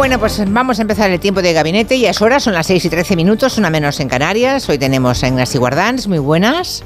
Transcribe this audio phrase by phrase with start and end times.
[0.00, 1.98] Bueno, pues vamos a empezar el tiempo de gabinete.
[1.98, 4.66] Ya es hora, son las 6 y 13 minutos, una menos en Canarias.
[4.70, 6.82] Hoy tenemos a Ignacio Guardans, muy buenas.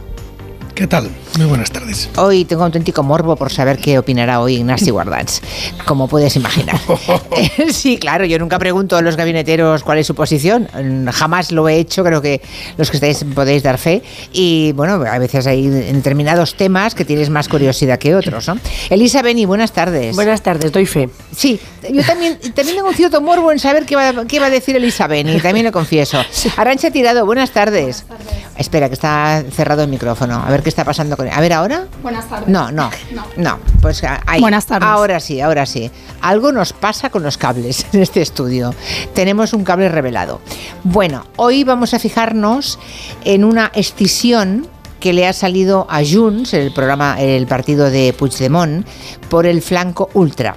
[0.74, 1.08] ¿Qué tal?
[1.38, 2.08] Muy buenas tardes.
[2.16, 5.40] Hoy tengo auténtico morbo por saber qué opinará hoy Ignacio Guardans,
[5.86, 6.80] como puedes imaginar.
[7.70, 10.68] sí, claro, yo nunca pregunto a los gabineteros cuál es su posición,
[11.12, 12.42] jamás lo he hecho, creo que
[12.76, 14.02] los que estáis podéis dar fe.
[14.32, 18.48] Y bueno, a veces hay determinados temas que tienes más curiosidad que otros.
[18.48, 18.58] ¿no?
[18.90, 20.16] Elisa Beni, buenas tardes.
[20.16, 21.08] Buenas tardes, doy fe.
[21.36, 24.50] Sí, yo también, también tengo un cierto morbo en saber qué va, qué va a
[24.50, 26.20] decir Elisa Beni, también lo confieso.
[26.56, 28.04] Arancha Tirado, buenas tardes.
[28.08, 28.44] Buenas tardes.
[28.56, 30.42] Espera, que está cerrado el micrófono.
[30.44, 31.32] A ver qué está pasando con él.
[31.34, 31.86] A ver, ¿ahora?
[32.02, 32.48] Buenas tardes.
[32.48, 32.90] No, no.
[33.36, 34.40] No, pues ahí.
[34.40, 34.88] Buenas tardes.
[34.88, 35.90] Ahora sí, ahora sí.
[36.20, 38.74] Algo nos pasa con los cables en este estudio.
[39.14, 40.40] Tenemos un cable revelado.
[40.82, 42.80] Bueno, hoy vamos a fijarnos
[43.24, 44.66] en una escisión
[44.98, 48.86] que le ha salido a Junts, el programa, el partido de Puigdemont,
[49.28, 50.56] por el flanco ultra.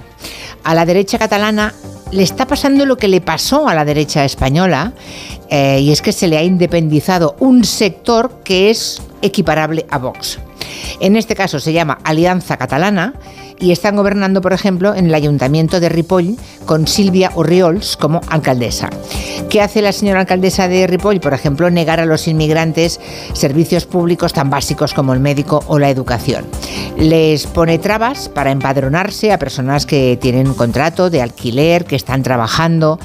[0.64, 1.74] A la derecha catalana
[2.12, 4.94] le está pasando lo que le pasó a la derecha española,
[5.50, 10.38] eh, y es que se le ha independizado un sector que es equiparable a Vox.
[11.00, 13.14] En este caso se llama Alianza Catalana
[13.60, 18.90] y están gobernando, por ejemplo, en el ayuntamiento de Ripoll con Silvia Urriols como alcaldesa.
[19.48, 21.20] ¿Qué hace la señora alcaldesa de Ripoll?
[21.20, 23.00] Por ejemplo, negar a los inmigrantes
[23.32, 26.44] servicios públicos tan básicos como el médico o la educación.
[26.96, 32.22] Les pone trabas para empadronarse a personas que tienen un contrato de alquiler, que están
[32.22, 32.98] trabajando.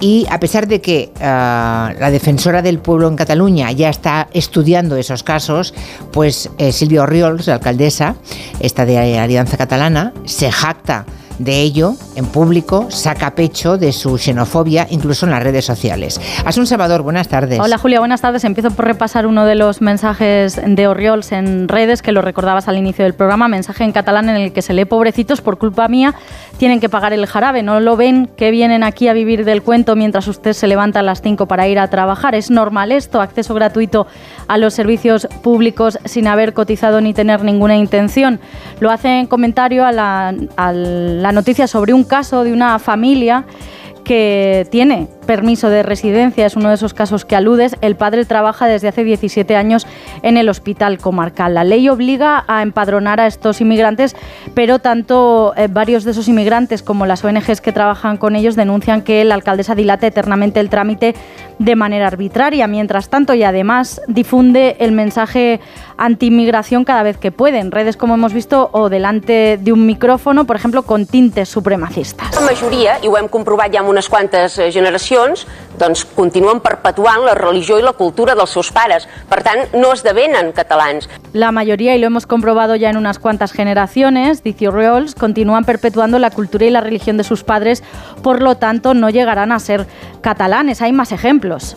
[0.00, 4.96] Y a pesar de que ah, la defensora del pueblo en Cataluña ya está estudiando
[4.96, 5.74] esos casos,
[6.12, 8.14] pues eh, Silvia Orriols, la alcaldesa,
[8.60, 11.04] esta de Alianza Catalana, se jacta
[11.38, 16.20] de ello, en público, saca pecho de su xenofobia, incluso en las redes sociales.
[16.44, 17.60] Asun Salvador, buenas tardes.
[17.60, 18.44] Hola Julia, buenas tardes.
[18.44, 22.76] Empiezo por repasar uno de los mensajes de Oriols en redes, que lo recordabas al
[22.76, 26.14] inicio del programa, mensaje en catalán en el que se lee, pobrecitos, por culpa mía,
[26.58, 27.62] tienen que pagar el jarabe.
[27.62, 31.02] ¿No lo ven que vienen aquí a vivir del cuento mientras usted se levanta a
[31.02, 32.34] las 5 para ir a trabajar?
[32.34, 33.20] ¿Es normal esto?
[33.20, 34.06] Acceso gratuito
[34.48, 38.40] a los servicios públicos sin haber cotizado ni tener ninguna intención.
[38.80, 43.44] Lo hace en comentario a la, a la noticia sobre un caso de una familia
[44.08, 47.76] que tiene permiso de residencia, es uno de esos casos que aludes.
[47.82, 49.86] El padre trabaja desde hace 17 años
[50.22, 51.52] en el hospital comarcal.
[51.52, 54.16] La ley obliga a empadronar a estos inmigrantes,
[54.54, 59.02] pero tanto eh, varios de esos inmigrantes como las ONGs que trabajan con ellos denuncian
[59.02, 61.14] que la alcaldesa dilata eternamente el trámite
[61.58, 65.60] de manera arbitraria, mientras tanto, y además difunde el mensaje
[65.98, 70.46] anti-inmigración cada vez que puede, en redes como hemos visto o delante de un micrófono,
[70.46, 72.34] por ejemplo, con tintes supremacistas.
[72.34, 75.44] La majoria, i ho hem comprovat ja amb unes quantes eh, generacions,
[75.78, 79.08] doncs continuen perpetuant la religió i la cultura dels seus pares.
[79.28, 81.10] Per tant, no esdevenen catalans.
[81.32, 86.18] La mayoría, y lo hemos comprobado ya en unas cuantas generaciones, dice Oriols, continúan perpetuando
[86.18, 87.82] la cultura y la religión de sus padres,
[88.22, 89.86] por lo tanto no llegarán a ser
[90.22, 90.80] catalanes.
[90.82, 91.76] Hay más ejemplos.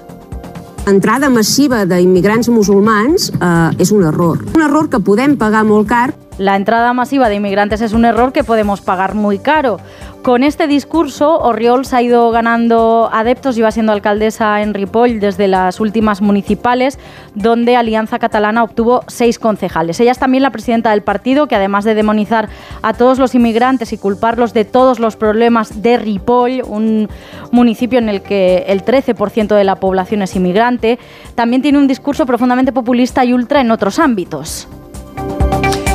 [0.92, 4.42] Entrada massiva d'immigrants musulmans eh, és un error.
[4.52, 6.10] Un error que podem pagar molt car.
[6.38, 9.80] La entrada masiva de inmigrantes es un error que podemos pagar muy caro.
[10.24, 15.80] Con este discurso, Orriols ha ido ganando adeptos, iba siendo alcaldesa en Ripoll desde las
[15.80, 17.00] últimas municipales,
[17.34, 20.00] donde Alianza Catalana obtuvo seis concejales.
[20.00, 22.50] Ella es también la presidenta del partido, que además de demonizar
[22.84, 27.10] a todos los inmigrantes y culparlos de todos los problemas de Ripoll, un
[27.52, 31.00] municipio en el que el 13% de la población es inmigrante,
[31.34, 34.68] también tiene un discurso profundamente populista y ultra en otros ámbitos.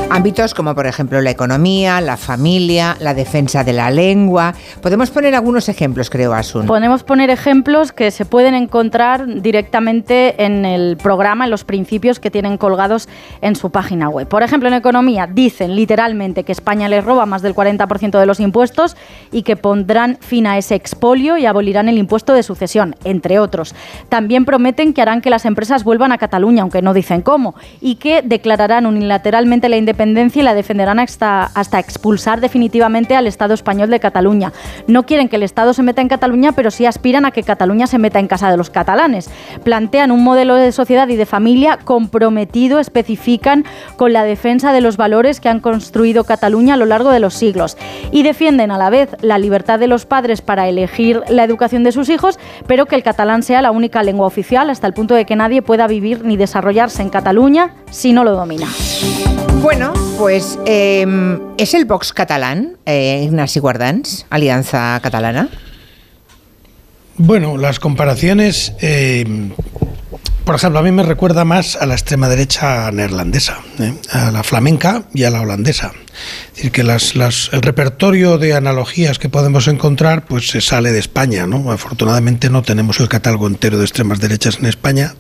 [0.09, 4.55] Ámbitos como por ejemplo la economía, la familia, la defensa de la lengua.
[4.81, 6.65] Podemos poner algunos ejemplos, creo, Asun.
[6.65, 12.31] Podemos poner ejemplos que se pueden encontrar directamente en el programa, en los principios que
[12.31, 13.09] tienen colgados
[13.41, 14.29] en su página web.
[14.29, 18.39] Por ejemplo, en economía dicen literalmente que España les roba más del 40% de los
[18.39, 18.97] impuestos
[19.33, 23.75] y que pondrán fin a ese expolio y abolirán el impuesto de sucesión, entre otros.
[24.09, 27.97] También prometen que harán que las empresas vuelvan a Cataluña, aunque no dicen cómo, y
[27.97, 33.91] que declararán unilateralmente la independencia y la defenderán hasta, hasta expulsar definitivamente al Estado español
[33.91, 34.53] de Cataluña.
[34.87, 37.87] No quieren que el Estado se meta en Cataluña, pero sí aspiran a que Cataluña
[37.87, 39.31] se meta en casa de los catalanes.
[39.65, 43.65] Plantean un modelo de sociedad y de familia comprometido, especifican,
[43.97, 47.35] con la defensa de los valores que han construido Cataluña a lo largo de los
[47.35, 47.77] siglos.
[48.13, 51.93] Y defienden a la vez la libertad de los padres para elegir la educación de
[51.93, 55.25] sus hijos, pero que el catalán sea la única lengua oficial hasta el punto de
[55.25, 58.67] que nadie pueda vivir ni desarrollarse en Cataluña si no lo domina.
[59.63, 59.86] Bueno,
[60.19, 65.49] pues em, ¿es el Vox catalán, eh, Ignasi Guardans, Alianza Catalana?
[67.19, 69.53] Bueno, las comparaciones, em,
[70.45, 73.95] por ejemplo, a mí me recuerda más a la extrema derecha neerlandesa, ¿eh?
[74.13, 75.93] a la flamenca y a la holandesa.
[76.49, 81.47] Es decir, que el repertorio de analogías que podemos encontrar pues se sale de España.
[81.47, 81.73] ¿no?
[81.73, 85.15] Afortunadamente no tenemos el catálogo entero de extremas derechas en España.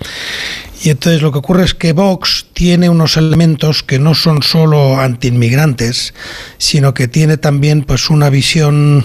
[0.82, 4.99] Y entonces lo que ocurre es que Vox tiene unos elementos que no son solo
[5.00, 6.14] antiinmigrantes,
[6.58, 9.05] sino que tiene también pues una visión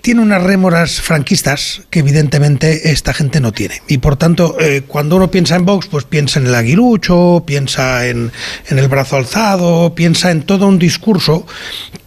[0.00, 3.82] tiene unas rémoras franquistas que evidentemente esta gente no tiene.
[3.88, 8.06] Y por tanto, eh, cuando uno piensa en Vox, pues piensa en el aguilucho, piensa
[8.06, 8.32] en,
[8.68, 11.46] en, el brazo alzado, piensa en todo un discurso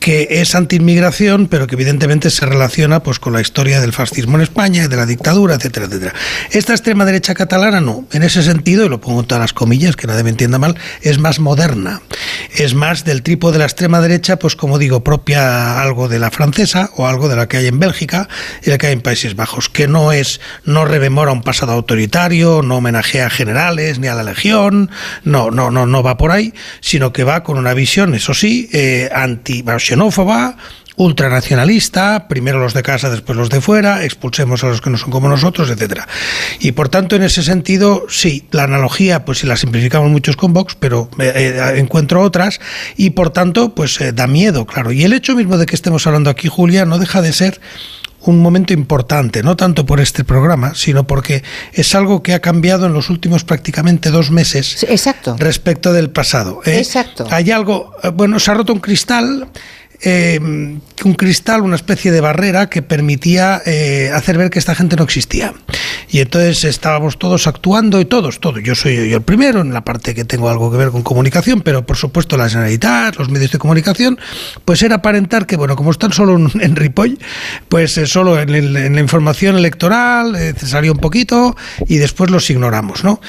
[0.02, 4.42] que es anti-inmigración, pero que evidentemente se relaciona pues, con la historia del fascismo en
[4.42, 6.14] España y de la dictadura, etcétera, etcétera.
[6.50, 8.06] Esta extrema derecha catalana no.
[8.12, 10.76] En ese sentido, y lo pongo en todas las comillas, que nadie me entienda mal,
[11.02, 12.02] es más moderna.
[12.56, 16.32] Es más del tipo de la extrema derecha, pues como digo, propia algo de la
[16.32, 18.28] francesa algo de la que hay en Bélgica
[18.64, 22.62] y la que hay en Países Bajos, que no es, no rememora un pasado autoritario,
[22.62, 24.90] no homenajea a generales ni a la legión,
[25.24, 28.70] no, no, no, no va por ahí, sino que va con una visión, eso sí,
[28.74, 29.64] eh, anti
[30.98, 35.12] ultranacionalista, primero los de casa, después los de fuera, expulsemos a los que no son
[35.12, 36.08] como nosotros, etcétera.
[36.60, 40.54] Y por tanto, en ese sentido, sí, la analogía, pues si la simplificamos muchos con
[40.54, 42.60] Vox, pero eh, eh, encuentro otras,
[42.98, 44.92] y por tanto, pues eh, da miedo, claro.
[44.92, 47.62] Y el hecho mismo de que estemos hablando aquí, Julia, no deja de ser
[48.24, 51.44] un momento importante, no tanto por este programa, sino porque
[51.74, 55.36] es algo que ha cambiado en los últimos prácticamente dos meses Exacto.
[55.40, 56.62] respecto del pasado.
[56.66, 57.28] Exacto.
[57.32, 59.48] Hay algo, bueno, se ha roto un cristal
[60.04, 64.96] eh, un cristal, una especie de barrera que permitía eh, hacer ver que esta gente
[64.96, 65.54] no existía.
[66.10, 68.62] Y entonces estábamos todos actuando y todos, todos.
[68.64, 71.62] Yo soy yo el primero en la parte que tengo algo que ver con comunicación,
[71.62, 74.20] pero por supuesto la Generalitat, los medios de comunicación,
[74.66, 77.18] pues era aparentar que, bueno, como están solo en Ripoll,
[77.70, 81.56] pues eh, solo en, la información electoral eh, salió un poquito
[81.88, 83.22] y después los ignoramos, ¿no?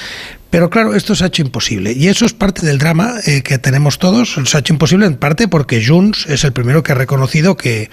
[0.53, 1.93] Pero claro, esto se ha hecho imposible.
[1.93, 4.39] Y eso es parte del drama eh, que tenemos todos.
[4.45, 7.89] Se ha hecho imposible en parte porque Junts es el primero que ha reconocido que,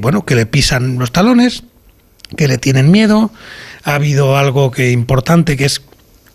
[0.00, 1.64] bueno, que le pisan los talones,
[2.34, 3.30] que le tienen miedo.
[3.84, 5.82] Ha habido algo que importante que es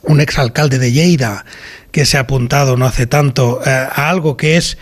[0.03, 1.43] un exalcalde de Lleida
[1.91, 4.77] que se ha apuntado no hace tanto eh, a algo que es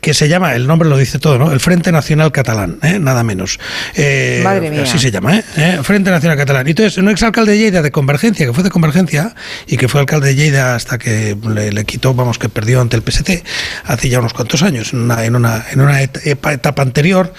[0.00, 1.52] que se llama, el nombre lo dice todo, ¿no?
[1.52, 2.98] El Frente Nacional Catalán, ¿eh?
[2.98, 3.58] nada menos.
[3.94, 4.82] Eh, Madre mía.
[4.82, 5.44] Así se llama, ¿eh?
[5.56, 5.78] ¿eh?
[5.82, 6.66] Frente Nacional Catalán.
[6.66, 9.34] Y entonces, un exalcalde de Lleida de Convergencia, que fue de Convergencia
[9.66, 12.96] y que fue alcalde de Lleida hasta que le, le quitó, vamos, que perdió ante
[12.96, 13.44] el PSC
[13.84, 17.32] hace ya unos cuantos años, en una, en una, en una etapa anterior.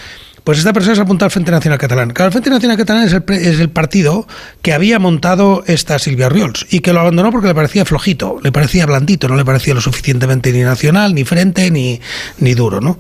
[0.47, 2.11] Pues esta persona se apuntó al Frente Nacional Catalán.
[2.11, 4.25] Claro, el Frente Nacional Catalán es el, es el, partido
[4.61, 8.53] que había montado esta Silvia Riols y que lo abandonó porque le parecía flojito, le
[8.53, 11.99] parecía blandito, no le parecía lo suficientemente ni nacional, ni frente, ni,
[12.39, 12.97] ni duro, ¿no?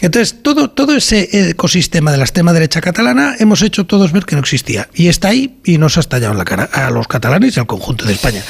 [0.00, 4.34] Entonces, todo, todo ese ecosistema de la extrema derecha catalana hemos hecho todos ver que
[4.34, 4.88] no existía.
[4.92, 7.68] Y está ahí y nos ha estallado en la cara a los catalanes y al
[7.68, 8.42] conjunto de España.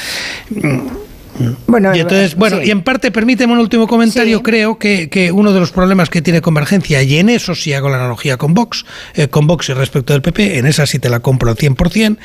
[1.67, 2.67] Bueno, y entonces, bueno, sí.
[2.67, 4.43] y en parte, permíteme un último comentario, sí.
[4.43, 7.89] creo que, que, uno de los problemas que tiene Convergencia, y en eso sí hago
[7.89, 11.09] la analogía con Vox, eh, con Vox y respecto del PP, en esa sí te
[11.09, 12.17] la compro al 100%,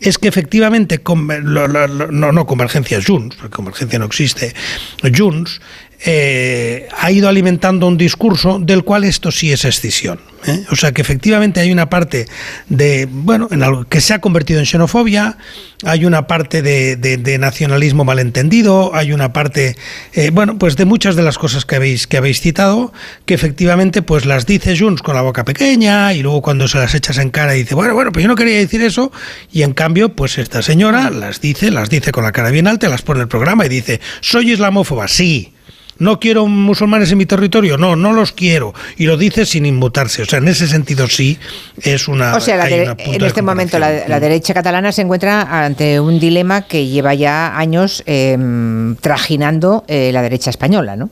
[0.00, 4.54] es que efectivamente, con, lo, lo, no, no Convergencia Junts, porque Convergencia no existe,
[5.16, 5.60] Junts,
[6.00, 10.20] eh, ha ido alimentando un discurso del cual esto sí es escisión.
[10.46, 10.64] ¿eh?
[10.70, 12.26] O sea que efectivamente hay una parte
[12.68, 15.38] de, bueno, en algo que se ha convertido en xenofobia,
[15.84, 19.76] hay una parte de, nacionalismo malentendido, hay una parte,
[20.12, 22.92] eh, bueno, pues de muchas de las cosas que habéis, que habéis citado,
[23.26, 26.94] que efectivamente pues las dice Junts con la boca pequeña y luego cuando se las
[26.94, 29.12] echas en cara dice, bueno, bueno, pues yo no quería decir eso
[29.52, 32.88] y en cambio pues esta señora las dice, las dice con la cara bien alta,
[32.88, 35.53] las pone en el programa y dice, soy islamófoba, sí,
[35.98, 38.74] no quiero musulmanes en mi territorio, no, no los quiero.
[38.96, 40.22] Y lo dice sin inmutarse.
[40.22, 41.38] O sea, en ese sentido sí
[41.82, 42.34] es una.
[42.34, 46.62] O sea, la en este momento la, la, derecha catalana se encuentra ante un dilema
[46.62, 48.36] que lleva ya años eh,
[49.00, 51.10] trajinando eh, la derecha española, ¿no?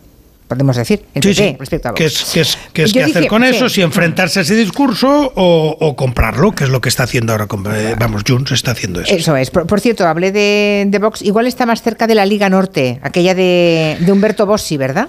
[0.54, 1.56] Podemos decir, el sí, PP, sí.
[1.58, 1.98] respecto a Vox.
[1.98, 3.68] ¿Qué es, qué es, qué es qué hacer con eso?
[3.68, 7.46] Si enfrentarse a ese discurso o, o, comprarlo, que es lo que está haciendo ahora,
[7.46, 9.14] con, eh, vamos, Junts está haciendo eso.
[9.14, 9.50] Eso es.
[9.50, 13.00] Por, por cierto, hablé de, de, Vox, igual está más cerca de la Liga Norte,
[13.02, 15.08] aquella de, de Humberto Bossi, ¿verdad?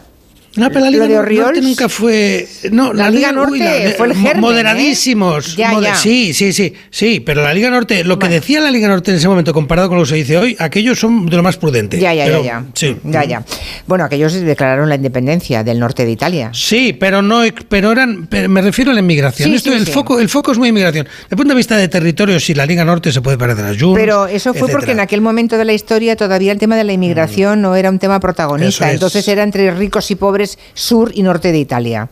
[0.55, 2.47] No, pero la Liga de Norte nunca fue.
[2.71, 5.53] No, la, la Liga, Liga, Norte uy, la, fue el germen, Moderadísimos.
[5.53, 5.55] ¿eh?
[5.57, 5.95] ya, moder, ya.
[5.95, 6.73] Sí, sí, sí.
[6.91, 9.89] Sí, pero la Liga Norte, lo que decía la Liga Norte en ese momento comparado
[9.89, 11.99] con lo que se dice hoy, aquellos son de lo más prudente.
[11.99, 12.61] Ya, ya, pero, ya.
[12.61, 12.65] ya.
[12.75, 12.95] Sí.
[13.03, 13.43] Ya, ya.
[13.87, 16.51] Bueno, aquellos declararon la independencia del norte de Italia.
[16.53, 19.49] Sí, pero no, pero eran, pero me refiero a la inmigración.
[19.49, 19.87] Sí, Esto, sí, el.
[19.87, 21.05] Foco, el foco es muy inmigración.
[21.05, 23.69] Desde el punto de vista de territorio, sí, la Liga Norte se puede parecer a
[23.69, 23.99] Junts.
[23.99, 24.77] Pero eso fue etcétera.
[24.77, 27.61] porque en aquel momento de la historia todavía el tema de la inmigración mm.
[27.61, 28.87] no era un tema protagonista.
[28.87, 28.93] Es.
[28.93, 30.42] Entonces era entre ricos y pobres,
[30.73, 32.09] sur y norte de Italia.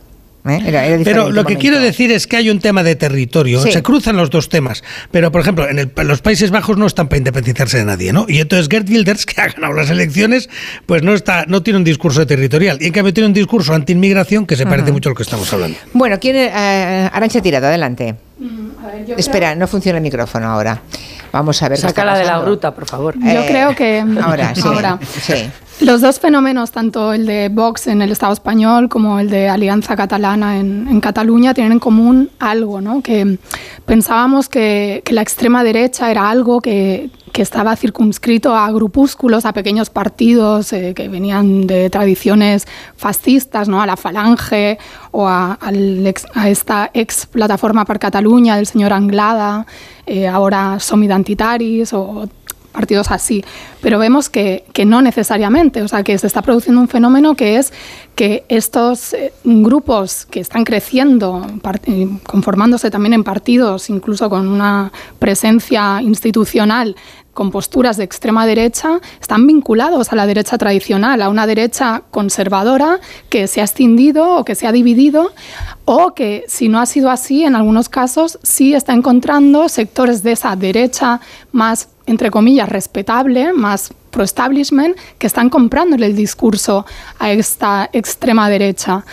[0.48, 1.00] ¿eh?
[1.04, 4.30] pero lo que quiero decir es que hay un tema de territorio, se cruzan los
[4.30, 8.12] dos temas, pero por ejemplo, en, los Países Bajos no están para independizarse de nadie,
[8.12, 8.26] ¿no?
[8.28, 10.48] Y entonces Gert Wilders, que ha ganado las elecciones,
[10.86, 14.46] pues no está no tiene un discurso territorial, y en cambio tiene un discurso anti-inmigración
[14.46, 15.78] que se parece mucho a lo que estamos hablando.
[15.92, 18.14] Bueno, ¿quién, eh, Arancha Tirado, adelante.
[18.38, 20.82] Mm, Espera, no funciona el micrófono ahora.
[21.32, 21.78] Vamos a ver.
[21.78, 23.14] Sácala de la gruta, por favor.
[23.18, 24.98] Yo eh, creo que ahora, sí, ahora.
[25.02, 25.50] Sí.
[25.80, 29.96] Los dos fenómenos, tanto el de Vox en el Estado español como el de Alianza
[29.96, 33.02] Catalana en, Cataluña, tienen en común algo, ¿no?
[33.02, 33.38] que
[33.84, 37.10] pensábamos que, la extrema derecha era algo que,
[37.40, 43.80] estaba circunscrito a grupúsculos, a pequeños partidos eh, que venían de tradiciones fascistas, ¿no?
[43.80, 44.78] a la Falange
[45.12, 45.58] o a,
[46.44, 49.66] esta ex plataforma para Cataluña del señor Anglada,
[50.04, 52.28] eh, ahora Som Identitaris o
[52.72, 53.44] partidos así,
[53.80, 57.72] pero vemos que, no necesariamente, o sea, que se está produciendo un fenómeno que es
[58.16, 61.46] que estos eh, grupos que están creciendo,
[62.26, 66.96] conformándose también en partidos, incluso con una presencia institucional
[67.34, 73.00] con posturas de extrema derecha están vinculados a la derecha tradicional, a una derecha conservadora
[73.28, 75.32] que se ha extendido o que se ha dividido
[75.84, 80.32] o que si no ha sido así, en algunos casos sí está encontrando sectores de
[80.32, 81.20] esa derecha
[81.52, 86.84] más, entre comillas, respetable, más pro-establishment, que están comprándole el discurso
[87.18, 89.04] a esta extrema derecha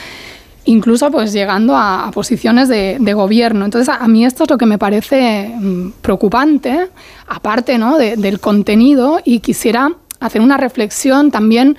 [0.66, 3.66] incluso pues llegando a, posiciones de, gobierno.
[3.66, 6.90] Entonces a, mí esto es lo que me parece mm, preocupante,
[7.30, 7.98] aparte ¿no?
[7.98, 11.78] del contenido, y quisiera hacer una reflexión también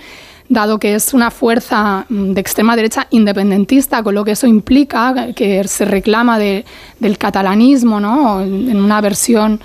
[0.48, 5.32] dado que es una fuerza mm, de extrema derecha independentista, con lo que eso implica,
[5.34, 8.42] que se reclama del catalanismo, ¿no?
[8.42, 9.60] en una versión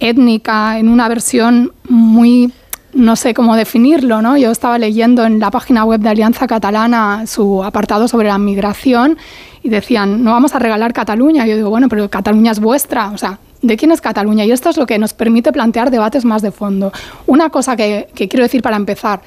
[0.00, 2.52] étnica, en una versión muy
[2.94, 4.36] no sé cómo definirlo, ¿no?
[4.36, 9.18] Yo estaba leyendo en la página web de Alianza Catalana su apartado sobre la migración
[9.62, 11.46] y decían, no vamos a regalar Cataluña.
[11.46, 14.44] Yo digo, bueno, pero Cataluña es vuestra, o sea, ¿de quién es Cataluña?
[14.44, 16.92] Y esto es lo que nos permite plantear debates más de fondo.
[17.26, 19.20] Una cosa que, quiero decir para empezar,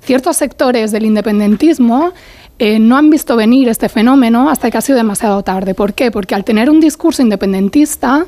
[0.00, 2.12] ciertos sectores del independentismo
[2.58, 5.74] eh, no han visto venir este fenómeno hasta que ha sido demasiado tarde.
[5.74, 6.10] ¿Por qué?
[6.10, 8.26] Porque al tener un discurso independentista,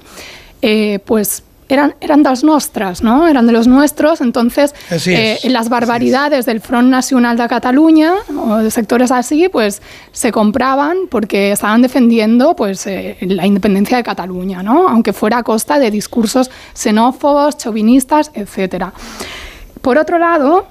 [0.62, 3.28] eh, pues eran, eran las nuestras, ¿no?
[3.28, 4.74] Eran de los nuestros, entonces
[5.06, 9.82] eh, las barbaridades del Front Nacional de Cataluña o de sectores así, pues
[10.12, 14.88] se compraban porque estaban defendiendo pues, eh, la independencia de Cataluña, ¿no?
[14.88, 18.92] Aunque fuera a costa de discursos xenófobos, chauvinistas, etcétera.
[19.80, 20.66] Por otro lado,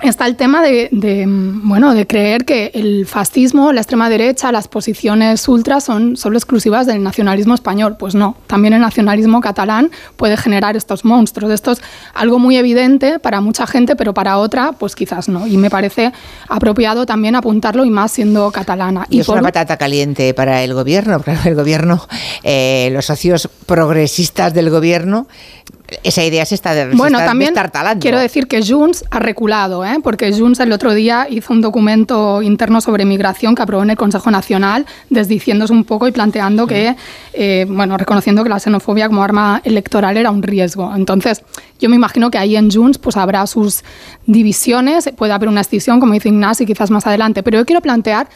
[0.00, 0.88] está el tema de,
[1.26, 6.86] bueno, de creer que el fascismo, la extrema derecha, las posiciones ultras son solo exclusivas
[6.86, 7.96] del nacionalismo español.
[7.98, 11.52] Pues no, también el nacionalismo catalán puede generar estos monstruos.
[11.52, 11.82] Esto es
[12.14, 15.46] algo muy evidente para mucha gente, pero para otra, pues quizás no.
[15.46, 16.12] Y me parece
[16.48, 19.06] apropiado también apuntarlo y más siendo catalana.
[19.10, 22.06] Y, es una patata caliente para el gobierno, porque el gobierno,
[22.42, 25.26] eh, los socios progresistas del gobierno
[26.02, 27.54] esa idea se está, de, bueno, también
[27.98, 29.98] Quiero decir que Junts ha reculado, ¿eh?
[30.02, 33.96] porque Junts el otro día hizo un documento interno sobre migración que aprobó en el
[33.96, 36.94] Consejo Nacional, desdiciéndose un poco y planteando que,
[37.32, 40.94] eh, bueno, reconociendo que la xenofobia como arma electoral era un riesgo.
[40.94, 41.42] Entonces,
[41.80, 43.82] yo me imagino que ahí en Junts pues habrá sus
[44.26, 48.28] divisiones, puede haber una escisión, como dice Ignasi, quizás más adelante, pero yo quiero plantear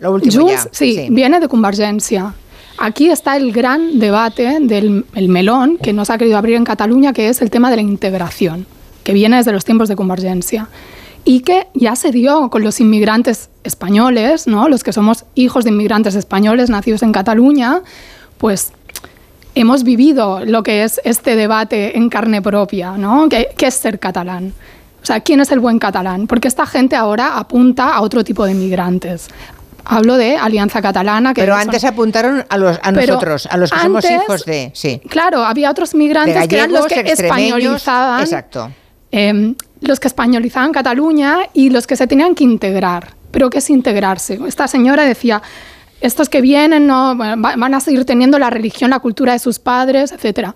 [0.00, 2.34] Junts, sí, viene de Convergencia.
[2.76, 7.28] Aquí está el gran debate del melón que nos ha querido abrir en Cataluña, que
[7.28, 8.66] es el tema de la integración,
[9.04, 10.68] que viene desde los tiempos de Convergencia
[11.24, 14.68] y que ya se dio con los inmigrantes españoles, ¿no?
[14.68, 17.82] los que somos hijos de inmigrantes españoles nacidos en Cataluña,
[18.38, 18.72] pues
[19.54, 23.28] hemos vivido lo que es este debate en carne propia, ¿no?
[23.28, 24.52] ¿Qué, es ser catalán?
[25.02, 26.26] O sea, ¿quién es el buen catalán?
[26.26, 29.28] Porque esta gente ahora apunta a otro tipo de inmigrantes,
[29.84, 31.34] Hablo de Alianza Catalana.
[31.34, 34.70] Que Pero antes apuntaron a, los, a nosotros, a los que somos hijos de...
[34.74, 35.00] Sí.
[35.08, 38.20] Claro, había otros migrantes que eran los que españolizaban.
[38.20, 38.70] Exacto.
[39.10, 43.14] Em, los que españolizaban Cataluña y los que se tenían que integrar.
[43.30, 44.38] ¿Pero qué es integrarse?
[44.46, 45.42] Esta señora decía,
[46.00, 50.12] estos que vienen no van a seguir teniendo la religión, la cultura de sus padres,
[50.12, 50.54] etcétera.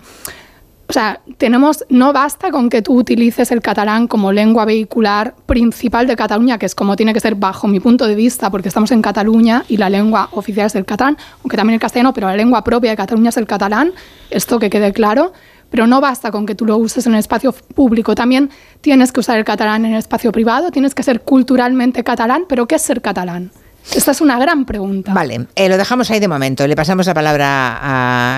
[0.89, 6.07] O sea, tenemos, no basta con que tú utilices el catalán como lengua vehicular principal
[6.07, 8.91] de Cataluña, que es como tiene que ser bajo mi punto de vista, porque estamos
[8.91, 12.35] en Cataluña y la lengua oficial es el catalán, aunque también el castellano, pero la
[12.35, 13.93] lengua propia de Cataluña es el catalán,
[14.31, 15.31] esto que quede claro.
[15.69, 18.49] Pero no basta con que tú lo uses en el espacio público, también
[18.81, 22.67] tienes que usar el catalán en el espacio privado, tienes que ser culturalmente catalán, pero
[22.67, 23.51] ¿qué es ser catalán?
[23.95, 25.13] Esta es una gran pregunta.
[25.13, 26.67] Vale, eh, lo dejamos ahí de momento.
[26.67, 27.79] Le pasamos la palabra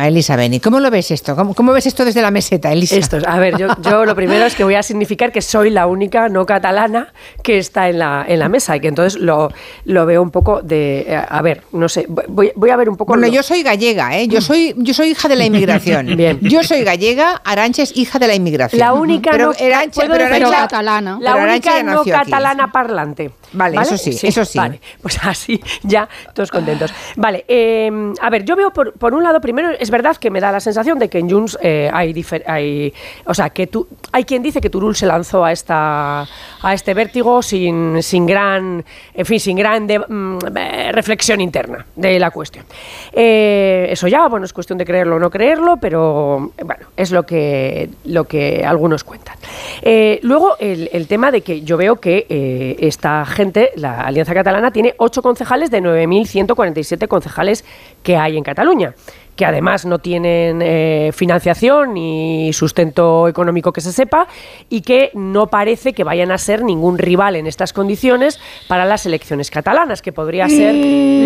[0.02, 0.62] a Elisa Beni.
[0.62, 1.36] ¿Cómo lo ves esto?
[1.36, 2.96] ¿Cómo, ves esto desde la meseta, Elisa?
[2.96, 6.30] Esto, a ver, yo, lo primero es que voy a significar que soy la única
[6.30, 9.52] no catalana que está en la, en la mesa y que entonces lo,
[9.86, 11.06] lo veo un poco de...
[11.08, 13.14] Eh, a ver, no sé, voy, voy a ver un poco...
[13.14, 14.28] Bueno, yo soy gallega, ¿eh?
[14.28, 16.06] Yo soy, yo soy hija de la inmigración.
[16.16, 16.40] Bien.
[16.42, 18.80] Yo soy gallega, Arancha es hija de la inmigración.
[18.80, 19.54] La única pero
[20.40, 21.18] no, catalana.
[21.22, 23.32] La única no catalana parlante.
[23.54, 24.58] Vale, eso sí, eso sí.
[24.58, 26.94] Vale, pues así ya todos contentos.
[27.16, 30.40] Vale, em, a ver, yo veo por, por, un lado, primero es verdad que me
[30.40, 32.94] da la sensación de que en Junts eh, hay, hay,
[33.26, 36.28] o sea, que tú, hay quien dice que Turul se lanzó a esta
[36.62, 42.20] a este vértigo sin, sin gran, en fin, sin gran mm, eh, reflexión interna de
[42.20, 42.66] la cuestión.
[43.12, 47.24] Eh, eso ya, bueno, es cuestión de creerlo o no creerlo, pero bueno, es lo
[47.24, 49.36] que, lo que algunos cuentan.
[50.22, 54.94] Luego, el, el, tema de que yo veo que esta gente, la Alianza Catalana, tiene
[54.98, 57.66] ocho concejales de 9.147 concejales
[58.04, 58.94] que hay en Cataluña
[59.36, 64.28] que además no tienen eh, financiación ni sustento económico que se sepa
[64.70, 69.06] y que no parece que vayan a ser ningún rival en estas condiciones para las
[69.06, 70.76] elecciones catalanas, que podría ser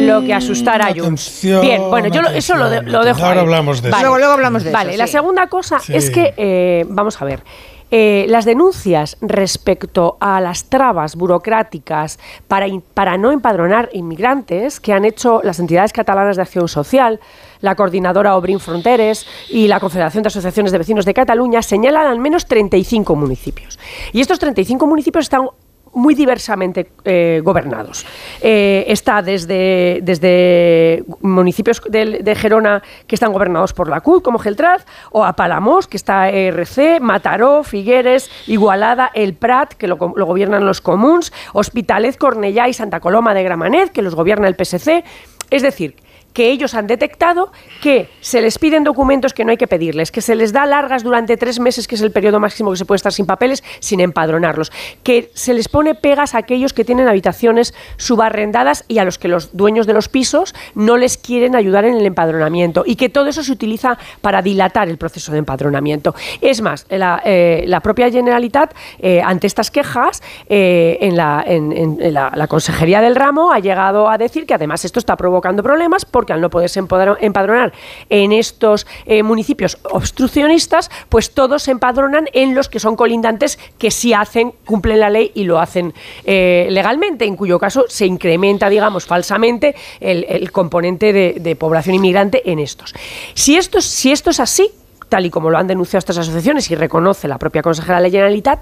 [0.08, 1.42] lo que asustara a Junts.
[1.62, 3.26] Bien, bueno, yo eso lo, dejo.
[3.26, 4.16] Ahora hablamos de eso.
[4.16, 7.44] Luego, hablamos de vale, la segunda cosa es que, eh, vamos a ver.
[7.92, 15.06] Eh, las denuncias respecto a las trabas burocráticas para, para no empadronar inmigrantes que han
[15.06, 17.20] hecho las entidades catalanas de acción social,
[17.62, 22.20] la coordinadora Obrin Fronteres y la Confederación de Asociaciones de Vecinos de Cataluña señalan al
[22.20, 23.80] menos 35 municipios.
[24.14, 25.48] Y estos 35 municipios están
[25.96, 28.06] muy diversamente eh, gobernados.
[28.42, 34.86] Eh, está desde, desde municipios de, Gerona que están gobernados por la CUT, como Geltraz,
[35.12, 40.66] o a Palamos, que está ERC, Mataró, Figueres, Igualada, El Prat, que lo, lo gobiernan
[40.66, 45.04] los comuns, Hospitalet, Cornellá y Santa Coloma de Gramanet, que los gobierna el PSC.
[45.50, 45.96] Es decir,
[46.36, 47.52] que ellos han detectado
[47.82, 51.02] que se les piden documentos que no hay que pedirles, que se les da largas
[51.02, 54.02] durante tres meses, que es el periodo máximo que se puede estar sin papeles, sin
[54.02, 59.18] empadronarlos, que se les pone pegas a aquellos que tienen habitaciones subarrendadas y a los
[59.18, 63.08] que los dueños de los pisos no les quieren ayudar en el empadronamiento y que
[63.08, 66.16] todo eso se utiliza para dilatar el proceso de empadronamiento.
[66.42, 72.48] Es más, la, eh, propia Generalitat, eh, ante estas quejas, eh, en, la, en, la,
[72.48, 76.42] Consejería del Ramo ha llegado a decir que además esto está provocando problemas porque al
[76.42, 77.74] no poderse empadronar
[78.10, 83.92] en estos eh, municipios obstruccionistas, pues todos se empadronan en los que son colindantes que
[83.92, 85.94] sí hacen, cumplen la ley y lo hacen
[86.26, 92.60] eh, legalmente, en cuyo caso se incrementa, digamos, falsamente el, componente de, población inmigrante en
[92.60, 92.94] estos.
[93.34, 94.70] Si esto, si esto es así,
[95.10, 98.10] tal y como lo han denunciado estas asociaciones y reconoce la propia consejera de la
[98.10, 98.60] Generalitat,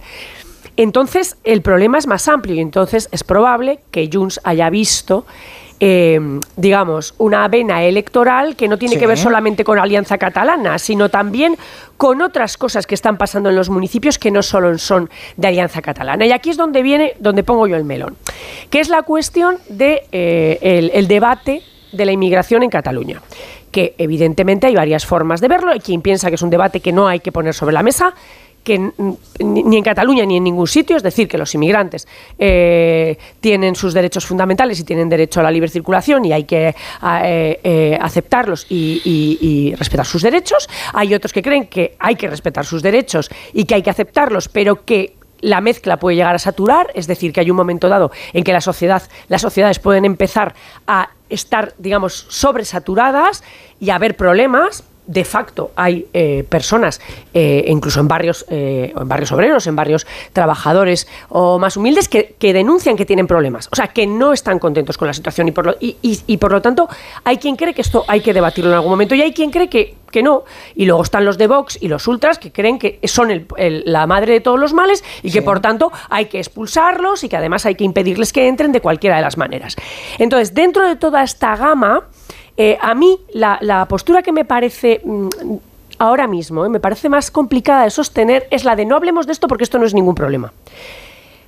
[0.77, 5.25] entonces el problema es más amplio y entonces es probable que Junts haya visto
[5.85, 6.17] eh,
[6.55, 11.57] digamos, una vena electoral que no tiene que ver solamente con Alianza Catalana, sino también
[11.97, 15.81] con otras cosas que están pasando en los municipios que no solo son de Alianza
[15.81, 16.25] Catalana.
[16.25, 18.15] Y aquí es donde viene, donde pongo yo el melón,
[18.69, 23.21] que es la cuestión del de, eh, el debate de la inmigración en Cataluña
[23.73, 25.71] que evidentemente hay varias formas de verlo.
[25.71, 28.13] Hay quien piensa que es un debate que no hay que poner sobre la mesa
[28.63, 28.91] que
[29.39, 32.07] ni en Cataluña ni en ningún sitio, es decir, que los inmigrantes
[32.39, 36.69] eh, tienen sus derechos fundamentales y tienen derecho a la libre circulación y hay que
[36.69, 36.75] eh,
[37.63, 40.69] eh, aceptarlos y, respetar sus derechos.
[40.93, 44.49] Hay otros que creen que hay que respetar sus derechos y que hay que aceptarlos,
[44.49, 48.11] pero que la mezcla puede llegar a saturar, es decir, que hay un momento dado
[48.31, 50.55] en que la sociedad, las sociedades pueden empezar
[50.87, 53.43] a estar, digamos, sobresaturadas
[53.79, 57.01] y a haber problemas de facto hay eh, personas,
[57.33, 62.35] eh, incluso en barrios, eh, en barrios obreros, en barrios trabajadores o más humildes, que,
[62.39, 63.67] denuncian que tienen problemas.
[63.71, 66.61] O sea, que no están contentos con la situación y por, lo, y, por lo
[66.61, 66.87] tanto
[67.23, 69.69] hay quien cree que esto hay que debatirlo en algún momento y hay quien cree
[69.69, 70.43] que, que no.
[70.75, 74.33] Y luego están los de Vox y los ultras que creen que son la madre
[74.33, 77.75] de todos los males y que por tanto hay que expulsarlos y que además hay
[77.75, 79.75] que impedirles que entren de cualquiera de las maneras.
[80.19, 82.03] Entonces, dentro de toda esta gama,
[82.57, 85.01] eh, a mí la, postura que me parece...
[85.03, 85.27] Mm,
[85.99, 89.31] ahora mismo, eh, me parece más complicada de sostener, es la de no hablemos de
[89.31, 90.51] esto porque esto no es ningún problema.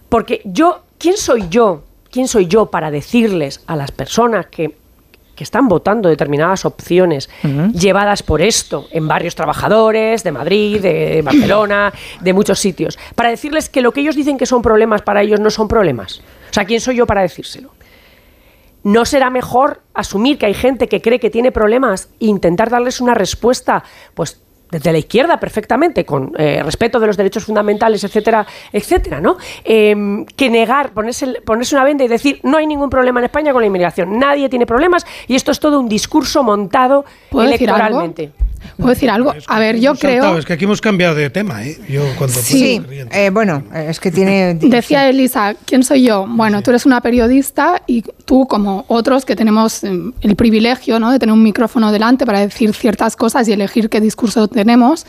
[0.07, 1.83] Porque yo, ¿quién soy yo?
[2.09, 4.77] ¿Quién soy yo para decirles a las personas que,
[5.37, 7.29] están votando determinadas opciones
[7.73, 11.91] llevadas por esto en varios trabajadores de Madrid, de Barcelona,
[12.21, 15.41] de muchos sitios, para decirles que lo que ellos dicen que son problemas para ellos
[15.41, 16.21] no son problemas?
[16.49, 17.71] O sea, ¿quién soy yo para decírselo?
[18.85, 23.01] ¿No será mejor asumir que hay gente que cree que tiene problemas e intentar darles
[23.01, 28.45] una respuesta, pues desde la izquierda perfectamente, con eh, respeto de los derechos fundamentales, etcétera,
[28.71, 29.37] etcétera, ¿no?
[29.63, 33.53] Em, que negar, ponerse, ponerse una venda y decir no hay ningún problema en España
[33.53, 38.33] con la inmigración, nadie tiene problemas y esto es todo un discurso montado electoralmente.
[38.77, 39.33] ¿Puedo decir algo?
[39.47, 40.37] A ver, yo creo...
[40.37, 41.77] Es que aquí hemos cambiado de tema, ¿eh?
[41.87, 44.53] Yo cuando sí, eh, bueno, es que tiene...
[44.61, 46.25] Decía Elisa, ¿quién soy yo?
[46.27, 51.11] Bueno, tú eres una periodista y tú, como otros que tenemos em, el privilegio ¿no?
[51.11, 55.05] de tener un micrófono delante para decir ciertas cosas y elegir qué discurso tenemos,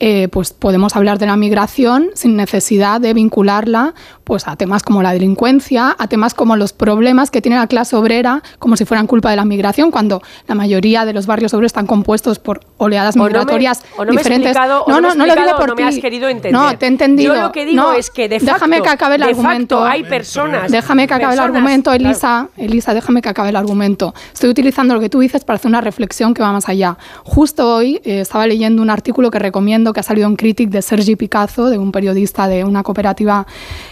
[0.00, 5.02] eh, pues podemos hablar de la migración sin necesidad de vincularla pues, a temas como
[5.02, 9.06] la delincuencia, a temas como los problemas que tiene la clase obrera, como si fueran
[9.06, 13.16] culpa de la migración, cuando la mayoría de los barrios obreros están compuestos por oleadas
[13.16, 14.54] migratorias diferentes.
[14.54, 15.76] no, no, no, lo digo por.
[15.76, 16.52] Me has querido entender.
[16.52, 17.34] No, te he entendido.
[17.34, 19.84] Yo lo que digo es que de facto, déjame que acabe el argumento.
[19.84, 20.70] hay personas.
[20.70, 22.48] Déjame que acabe el argumento, Elisa.
[22.56, 24.14] Elisa, déjame que acabe el argumento.
[24.32, 26.98] Estoy utilizando lo que tú dices para hacer una reflexión que va más allá.
[27.24, 30.82] Justo hoy eh, estaba leyendo un artículo que recomiendo que ha salido en Critic de
[30.82, 33.46] Sergi Picazo, de un periodista de una cooperativa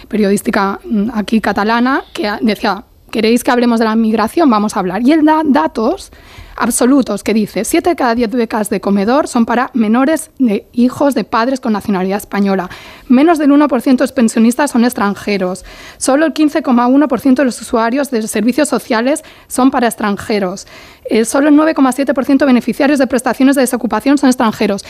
[0.08, 4.50] periodística mm, aquí catalana, que decía, ¿queréis que hablemos de la migración?
[4.50, 5.02] Vamos a hablar.
[5.02, 6.12] Y él da datos
[6.56, 11.14] absolutos que dice, 7 de cada 10 becas de comedor son para menores de hijos
[11.14, 12.70] de padres con nacionalidad española.
[13.08, 15.64] Menos del 1% de los pensionistas son extranjeros.
[15.98, 20.66] Solo el 15,1% de los usuarios de servicios sociales son para extranjeros.
[21.08, 24.84] Eh, solo el 9,7% de beneficiarios de prestaciones de desocupación son extranjeros.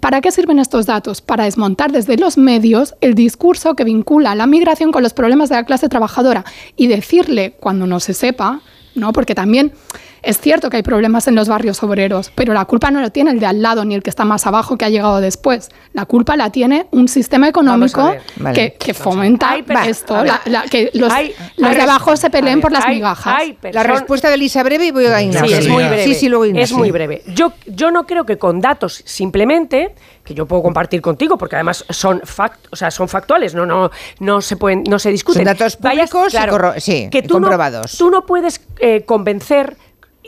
[0.00, 1.20] ¿Para qué sirven estos datos?
[1.20, 5.56] Para desmontar desde los medios el discurso que vincula la migración con los problemas de
[5.56, 6.44] la clase trabajadora
[6.76, 8.62] y decirle, cuando no se sepa,
[8.94, 9.12] ¿no?
[9.12, 9.72] porque también
[10.22, 13.30] es cierto que hay problemas en los barrios obreros, pero la culpa no lo tiene
[13.30, 15.68] el de al lado ni el que está más abajo que ha llegado después.
[15.92, 18.14] La culpa la tiene un sistema económico
[18.54, 19.56] que, fomenta
[19.86, 20.22] esto,
[20.70, 21.12] que los,
[21.56, 23.42] de abajo se peleen por las migajas.
[23.72, 25.48] la respuesta de Elisa breve y voy a Ignacio.
[25.48, 26.62] Sí, es muy breve.
[26.62, 27.22] Es muy breve.
[27.34, 31.84] Yo, yo no creo que con datos simplemente que yo puedo compartir contigo porque además
[31.88, 35.44] son fact, o sea, son factuales, no no no se pueden no se discuten.
[35.44, 36.32] Son datos públicos
[36.78, 37.94] sí, que tú comprobados.
[37.94, 39.76] No, tú no puedes eh, convencer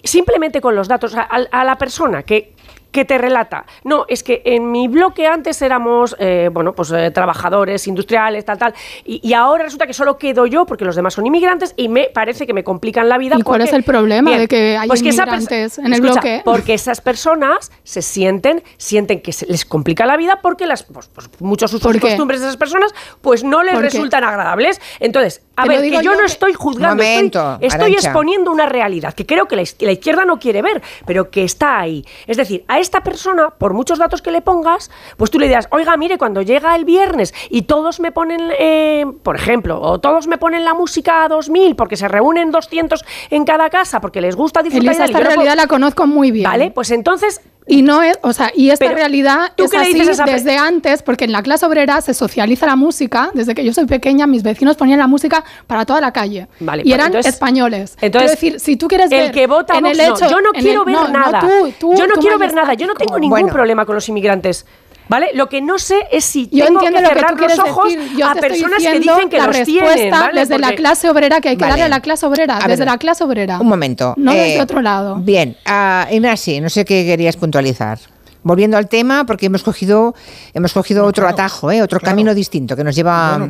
[0.05, 2.52] simplemente con los datos a, la persona que
[2.93, 3.65] que te relata.
[3.85, 8.59] No, es que en mi bloque antes éramos, eh, bueno, pues eh, trabajadores, industriales, tal,
[8.59, 8.75] tal,
[9.05, 12.47] y, ahora resulta que solo quedo yo porque los demás son inmigrantes y me parece
[12.47, 13.37] que me complican la vida.
[13.39, 16.43] ¿Y cuál es el problema de que hay pues inmigrantes en el bloque?
[16.45, 21.09] Porque esas personas se sienten, sienten que se les complica la vida porque las, pues,
[21.09, 24.81] pues muchos usos y costumbres de esas personas pues no les resultan agradables.
[25.01, 29.57] Entonces, a ver, que yo, no estoy juzgando, estoy, exponiendo una realidad que creo que
[29.57, 32.05] la, la izquierda no quiere ver, pero que está ahí.
[32.27, 35.69] Es decir, a esta persona, por muchos datos que le pongas, pues tú le dirás,
[35.71, 40.27] oiga, mire, cuando llega el viernes y todos me ponen, eh, por ejemplo, o todos
[40.27, 44.37] me ponen la música a 2000 porque se reúnen 200 en cada casa porque les
[44.37, 45.09] gusta disfrutar.
[45.09, 46.45] esta realidad la conozco muy bien.
[46.45, 51.03] Vale, pues entonces y no es, o sea, y esta realidad es así desde antes,
[51.03, 53.31] porque en la clase obrera se socializa la música.
[53.35, 56.49] Desde que yo soy pequeña, mis vecinos ponían la música para toda la calle.
[56.61, 57.97] Vale, y pues eran españoles.
[58.01, 61.11] Entonces, decir, si tú quieres el que vota en el hecho, yo no quiero ver
[61.11, 61.49] nada.
[61.81, 62.75] yo no quiero ver nada.
[62.75, 64.67] Yo no tengo ningún problema con los inmigrantes.
[65.09, 65.31] ¿Vale?
[65.35, 67.93] Lo que no sé es si yo tengo entiendo que cerrar los ojos
[68.25, 70.41] a personas que dicen que la los tienen, ¿vale?
[70.41, 73.25] desde la clase obrera que hay que darle a la clase obrera, desde la clase
[73.25, 73.59] obrera.
[73.61, 74.15] Un momento.
[74.17, 75.17] No desde eh, otro lado.
[75.17, 77.99] Bien, uh, Inasi, no sé qué querías puntualizar
[78.43, 80.15] volviendo al tema, porque hemos cogido,
[80.55, 81.83] hemos cogido otro atajo, ¿eh?
[81.83, 83.49] otro camino distinto que nos lleva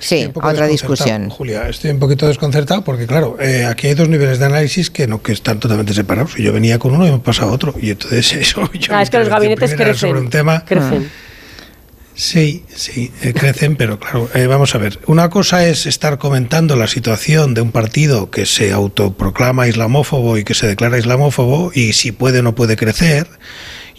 [0.00, 1.30] sí, a otra discusión.
[1.30, 5.06] Julia, estoy un poquito desconcertado porque, claro, eh, aquí hay dos niveles de análisis que
[5.06, 6.34] no que están totalmente separados.
[6.36, 7.74] Yo venía con uno y me pasado a otro.
[7.80, 8.68] Y entonces eso.
[8.90, 9.94] ah, es que los gabinetes crecen.
[9.94, 11.10] Sobre un tema, crecen.
[12.16, 15.00] Sí, sí, eh, crecen, pero claro, vamos a ver.
[15.06, 20.44] Una cosa es estar comentando la situación de un partido que se autoproclama islamófobo y
[20.44, 23.26] que se declara islamófobo y si puede o no puede crecer.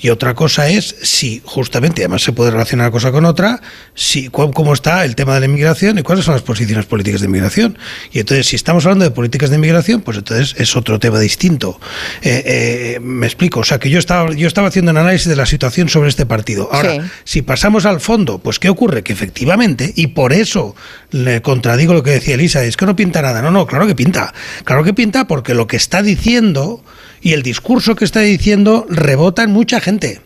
[0.06, 3.60] Y otra cosa es si justamente, además se puede relacionar una cosa con otra,
[3.96, 7.26] si cómo está el tema de la inmigración y cuáles son las posiciones políticas de
[7.26, 7.76] inmigración.
[8.12, 11.80] Y entonces, si estamos hablando de políticas de inmigración, pues entonces es otro tema distinto.
[12.22, 15.38] Eh, eh, me explico, o sea, que yo estaba, yo estaba haciendo un análisis de
[15.38, 16.70] la situación sobre este partido.
[16.72, 19.02] Ahora, si pasamos al fondo, pues ¿qué ocurre?
[19.02, 20.76] Que efectivamente, y por eso
[21.10, 23.41] le contradigo lo que decía Elisa, es que no pinta nada.
[23.41, 24.36] No, no, claro que pinta.
[24.65, 26.84] Claro que pinta porque lo que está diciendo
[27.25, 30.21] y el discurso que está diciendo rebota en mucha gente.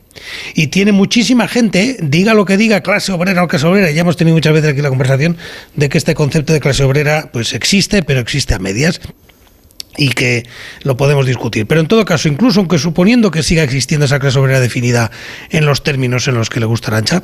[0.54, 4.18] Y tiene muchísima gente, diga lo que diga, clase obrera o clase obrera, ya hemos
[4.18, 5.38] tenido muchas veces aquí la conversación
[5.76, 9.00] de que este concepto de clase obrera pues existe, pero existe a medias
[9.96, 10.46] y que
[10.84, 11.66] lo podemos discutir.
[11.68, 15.10] Pero en todo caso, incluso aunque suponiendo que siga existiendo esa clase obrera definida
[15.52, 17.24] en los términos en los que le gusta Arancha,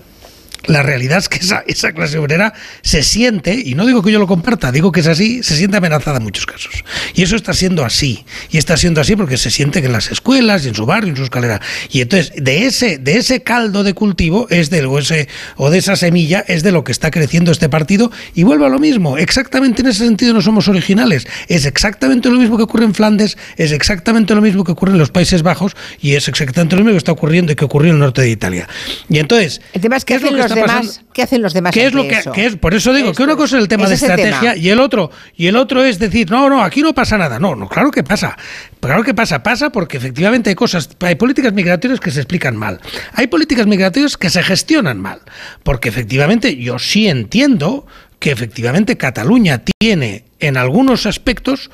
[0.67, 4.19] la realidad es que esa, esa, clase obrera se siente, y no digo que yo
[4.19, 6.83] lo comparta, digo que es así, se siente amenazada en muchos casos.
[7.13, 8.25] Y eso está siendo así.
[8.51, 11.11] Y está siendo así porque se siente que en las escuelas y en su barrio,
[11.11, 11.61] en su escalera.
[11.91, 15.77] Y entonces, de ese, de ese caldo de cultivo es del, o, ese, o de
[15.77, 18.11] esa semilla es de lo que está creciendo este partido.
[18.33, 19.17] Y vuelvo a lo mismo.
[19.17, 21.27] Exactamente en ese sentido no somos originales.
[21.47, 24.97] Es exactamente lo mismo que ocurre en Flandes, es exactamente lo mismo que ocurre en
[24.97, 27.95] los Países Bajos y es exactamente lo mismo que está ocurriendo y que ocurrió en
[27.95, 28.67] el norte de Italia.
[29.09, 31.73] Y entonces, el tema es que, es lo que está demás, ¿qué hacen los demás?
[31.73, 32.55] ¿Qué es lo que, es?
[32.55, 35.47] Por eso digo que una cosa es el tema de estrategia y el otro y
[35.47, 37.39] el otro es decir, no, no, aquí no pasa nada.
[37.39, 38.37] No, no, claro que pasa.
[38.79, 42.79] Claro que pasa, pasa porque efectivamente hay cosas, hay políticas migratorias que se explican mal.
[43.13, 45.21] Hay políticas migratorias que se gestionan mal,
[45.63, 47.87] porque efectivamente yo sí entiendo
[48.19, 51.71] que efectivamente Cataluña tiene en algunos aspectos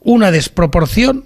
[0.00, 1.24] una desproporción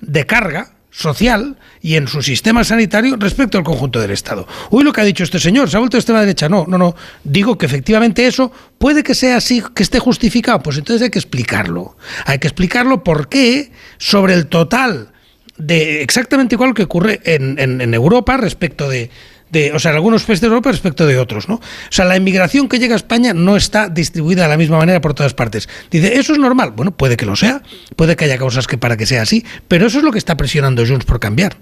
[0.00, 4.46] de carga social y en su sistema sanitario respecto al conjunto del Estado.
[4.70, 6.48] Uy, lo que ha dicho este señor, se ha vuelto de extrema derecha.
[6.48, 6.94] No, no, no.
[7.24, 10.60] Digo que efectivamente eso puede que sea así, que esté justificado.
[10.62, 11.96] Pues entonces hay que explicarlo.
[12.24, 15.12] Hay que explicarlo por qué sobre el total
[15.56, 19.10] de exactamente igual que ocurre en, en Europa respecto de,
[19.50, 21.56] de, o sea, en algunos países de Europa respecto de otros, ¿no?
[21.56, 25.00] O sea, la inmigración que llega a España no está distribuida de la misma manera
[25.00, 25.68] por todas partes.
[25.90, 26.72] Dice, ¿eso es normal?
[26.76, 27.62] Bueno, puede que lo sea,
[27.96, 30.36] puede que haya causas que para que sea así, pero eso es lo que está
[30.36, 31.56] presionando Junts por cambiar.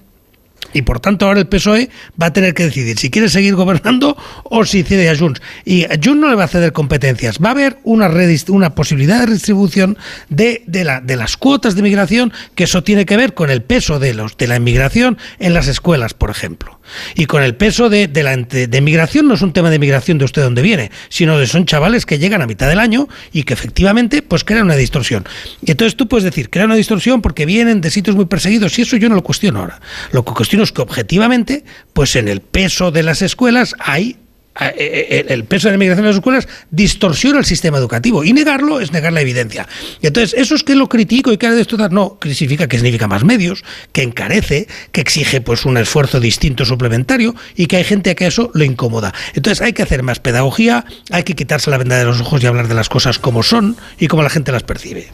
[0.72, 4.16] Y por tanto ahora el PSOE va a tener que decidir si quiere seguir gobernando
[4.44, 5.40] o si cede a Junts.
[5.64, 7.38] Y Junts no le va a ceder competencias.
[7.42, 8.11] Va a haber una,
[8.49, 9.96] una posibilidad de redistribución
[10.29, 13.62] de, de, la, de las cuotas de migración, que eso tiene que ver con el
[13.62, 16.75] peso de, los, de la inmigración en las escuelas, por ejemplo.
[17.14, 20.25] Y con el peso de, de la migración no es un tema de migración de
[20.25, 23.55] usted dónde viene, sino de son chavales que llegan a mitad del año y que
[23.55, 25.25] efectivamente pues crean una distorsión.
[25.62, 28.83] Y entonces tú puedes decir, crean una distorsión porque vienen de sitios muy perseguidos y
[28.83, 29.81] eso yo no lo cuestiono ahora.
[30.12, 34.16] Lo que cuestiono es que objetivamente pues en el peso de las escuelas hay
[34.60, 38.92] el peso de la inmigración en las escuelas distorsiona el sistema educativo y negarlo es
[38.92, 39.66] negar la evidencia.
[40.00, 43.06] Y entonces, eso es que lo critico y que de esto no, significa que significa
[43.06, 48.10] más medios, que encarece, que exige pues un esfuerzo distinto suplementario y que hay gente
[48.10, 49.14] a que eso le incomoda.
[49.34, 52.46] Entonces, hay que hacer más pedagogía, hay que quitarse la venda de los ojos y
[52.46, 55.08] hablar de las cosas como son y como la gente las percibe.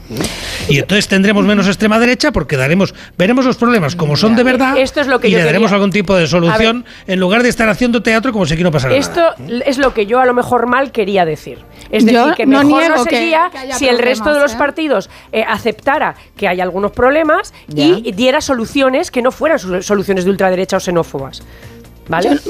[0.68, 4.78] Y entonces tendremos menos extrema derecha porque daremos veremos los problemas como son de verdad
[4.78, 7.68] Esto es lo que y le daremos algún tipo de solución en lugar de estar
[7.68, 9.31] haciendo teatro como si aquí no pasara nada
[9.64, 11.58] es lo que yo a lo mejor mal quería decir.
[11.90, 14.56] Es decir, que mejor no, sería si el resto de los ¿eh?
[14.56, 20.30] partidos eh, aceptara que hay algunos problemas y diera soluciones que no fueran soluciones de
[20.30, 21.42] ultraderecha o xenófobas.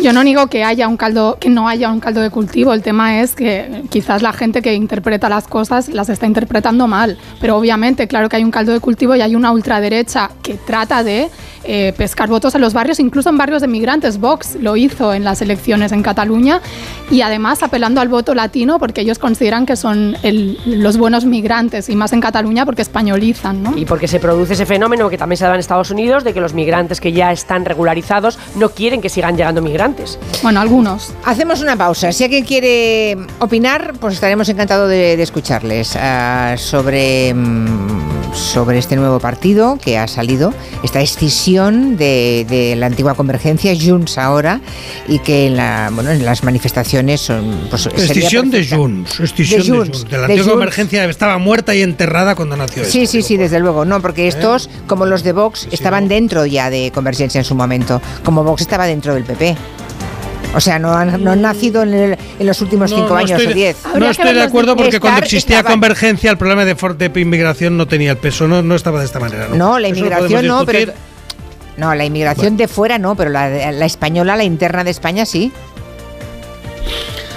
[0.02, 2.72] Yo, no digo que haya un caldo, que no haya un caldo de cultivo.
[2.72, 7.18] El tema es que quizás la gente que interpreta las cosas las está interpretando mal.
[7.40, 11.04] Pero obviamente, claro que hay un caldo de cultivo y hay una ultraderecha que trata
[11.04, 11.28] de
[11.64, 14.18] eh, pescar votos en los barrios, incluso en barrios de migrantes.
[14.18, 16.60] Vox lo hizo en las elecciones en Cataluña
[17.10, 20.16] y además apelando al voto latino porque ellos consideran que son
[20.66, 23.62] los buenos migrantes y más en Cataluña porque españolizan.
[23.62, 23.76] ¿no?
[23.76, 26.40] Y porque se produce ese fenómeno que también se da en Estados Unidos de que
[26.40, 30.18] los migrantes que ya están regularizados no quieren que sigan llegando migrantes.
[30.42, 31.12] Bueno, algunos.
[31.24, 32.12] Hacemos una pausa.
[32.12, 39.20] Si alguien quiere opinar, pues estaremos encantados de, escucharles uh, sobre, mm, sobre este nuevo
[39.20, 44.60] partido que ha salido, esta escisión de, de, la antigua convergencia, Junts ahora,
[45.08, 47.66] y que en, la, bueno, en las manifestaciones son...
[47.70, 50.08] Pues, escisión de Junts, escisión de Junts.
[50.08, 52.84] De, la antigua convergencia estaba muerta y enterrada cuando nació.
[52.84, 53.84] Sí, sí, sí, desde luego.
[53.84, 54.70] No, porque estos, ¿Eh?
[54.86, 58.86] como los de Vox, estaban dentro ya de Convergencia en su momento, como Vox estaba
[58.86, 59.56] dentro del PP.
[60.54, 63.76] O sea, no han, no han nacido en, los últimos cinco años o diez.
[63.98, 68.12] No estoy de acuerdo porque cuando existía convergencia el problema de, de inmigración no tenía
[68.12, 69.48] el peso, no, no estaba de esta manera.
[69.48, 70.92] No, la inmigración no, pero...
[71.76, 75.50] No, la inmigración de fuera no, pero la, la española, la interna de España sí.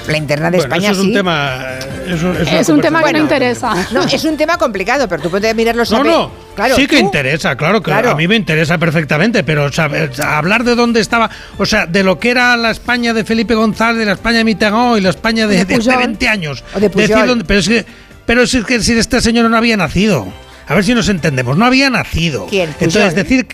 [0.07, 1.63] La interna de España eso es un tema.
[2.07, 3.73] es un tema que no interesa.
[3.91, 6.45] No, es un tema complicado, pero tú puedes mirarlo No, no.
[6.55, 9.69] Claro, sí que interesa, claro, que a mí me interesa perfectamente, pero
[10.23, 13.99] hablar de dónde estaba, o sea, de lo que era la España de Felipe González,
[13.99, 16.63] de la España de Mitterrand y la España de, de, 20 años.
[17.45, 17.85] pero es que,
[18.25, 20.27] pero es que si este señor no había nacido.
[20.67, 22.47] A ver si nos entendemos, no había nacido.
[22.47, 22.69] ¿Quién?
[22.79, 23.45] Entonces, decir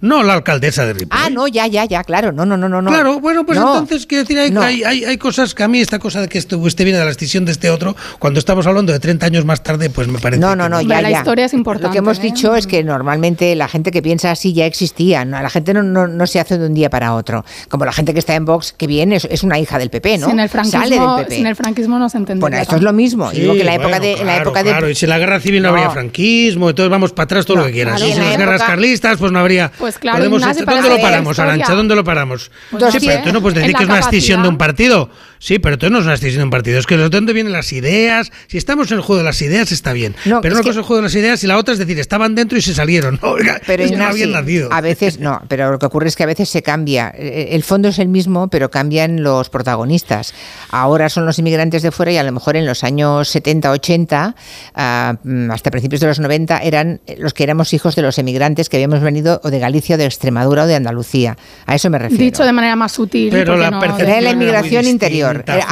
[0.00, 1.18] no, la alcaldesa de Ripoll.
[1.18, 2.30] Ah, no, ya, ya, ya, claro.
[2.30, 2.90] No, no, no, no.
[2.90, 6.20] Claro, bueno, pues entonces quiero decir, hay, hay, hay, cosas que a mí esta cosa
[6.20, 9.00] de que esto, este viene de la extinción de este otro, cuando estamos hablando de
[9.00, 10.40] 30 años más tarde, pues me parece.
[10.40, 11.88] No, no, no, ya, La historia es importante.
[11.88, 12.22] Lo que hemos ¿eh?
[12.22, 15.24] dicho es que normalmente la gente que piensa así ya existía.
[15.24, 17.44] La gente no, no, no, se hace de un día para otro.
[17.70, 20.28] Como la gente que está en Vox, que viene, es, una hija del PP, ¿no?
[20.28, 21.36] Sin el franquismo, Sale del PP.
[21.36, 22.40] Sin el franquismo no se entiende.
[22.40, 23.30] Bueno, esto es lo mismo.
[23.30, 24.90] digo que la época de, claro, la época claro.
[24.90, 27.66] Y si en la guerra civil no, habría franquismo, entonces vamos para atrás todo lo
[27.66, 28.00] que quieras.
[28.02, 31.38] y si en las guerras carlistas, pues no habría Pues claro, podemos ¿Dónde lo paramos.
[31.38, 31.74] Arancha?
[31.74, 32.50] ¿Dónde lo paramos?
[32.70, 35.10] Pues sí, no pero tú no puedes decir que es una escisión de un partido.
[35.38, 36.78] Sí, pero tú no es una escisión de un partido.
[36.78, 38.32] Es que de dónde vienen las ideas.
[38.48, 40.14] Si estamos en el juego de las ideas, está bien.
[40.24, 41.72] No, pero es una que- cosa es el juego de las ideas y la otra
[41.74, 43.18] es decir, estaban dentro y se salieron.
[43.22, 44.72] No, oiga, Pero es que no habían nacido.
[44.72, 47.12] a veces no, pero lo que ocurre es que a veces se cambia.
[47.16, 50.34] Eh, El fondo es el mismo, pero cambian los protagonistas.
[50.70, 54.34] Ahora son los inmigrantes de fuera y a lo mejor en los años 70, 80,
[54.74, 58.68] ah, mm, hasta principios de los 90, eran los que éramos hijos de los emigrantes
[58.68, 61.36] que habíamos venido o de Galicia, o de Extremadura o de Andalucía.
[61.66, 62.24] A eso me refiero.
[62.24, 63.28] Dicho de manera más sutil.
[63.30, 65.06] Pero la no- percepción Era la muy inmigración distinta,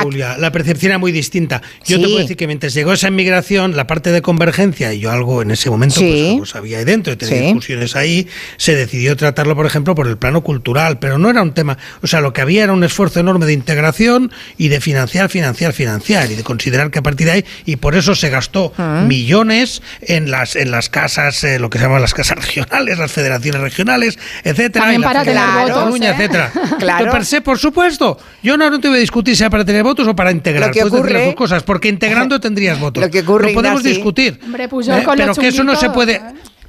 [0.03, 0.37] Julia.
[0.39, 1.63] La percepción era muy distinta.
[1.87, 5.11] Yo te puedo decir que mientras llegó esa inmigración, la parte de convergencia, y yo
[5.11, 6.11] algo en ese momento, Sí.
[6.11, 7.45] pues algo sabía ahí dentro, tenía Sí.
[7.47, 11.53] discusiones ahí, se decidió tratarlo, por ejemplo, por el plano cultural, pero no era un
[11.55, 15.29] tema, o sea, lo que había era un esfuerzo enorme de integración y de financiar,
[15.29, 18.73] financiar, financiar, y de considerar que a partir de ahí, y por eso se gastó
[18.79, 19.05] Ah.
[19.07, 23.13] millones en las, en las casas, eh, lo que se llaman las casas regionales, las
[23.13, 26.15] federaciones regionales, etcétera, También y la para Cataluña, ¿eh?
[26.15, 26.53] etcétera.
[26.79, 27.05] Claro.
[27.07, 28.19] Que per se, por supuesto.
[28.43, 30.69] Yo no, no te voy a discutir sea para tener votos o para integrar.
[30.69, 33.03] Lo que Puedes decir ocurre- las dos cosas, porque integrando tendrías votos.
[33.05, 34.41] Lo que ocurre, podemos Ignasi- discutir.
[34.45, 36.21] Hombre, Pujol con pero los que eso no se puede.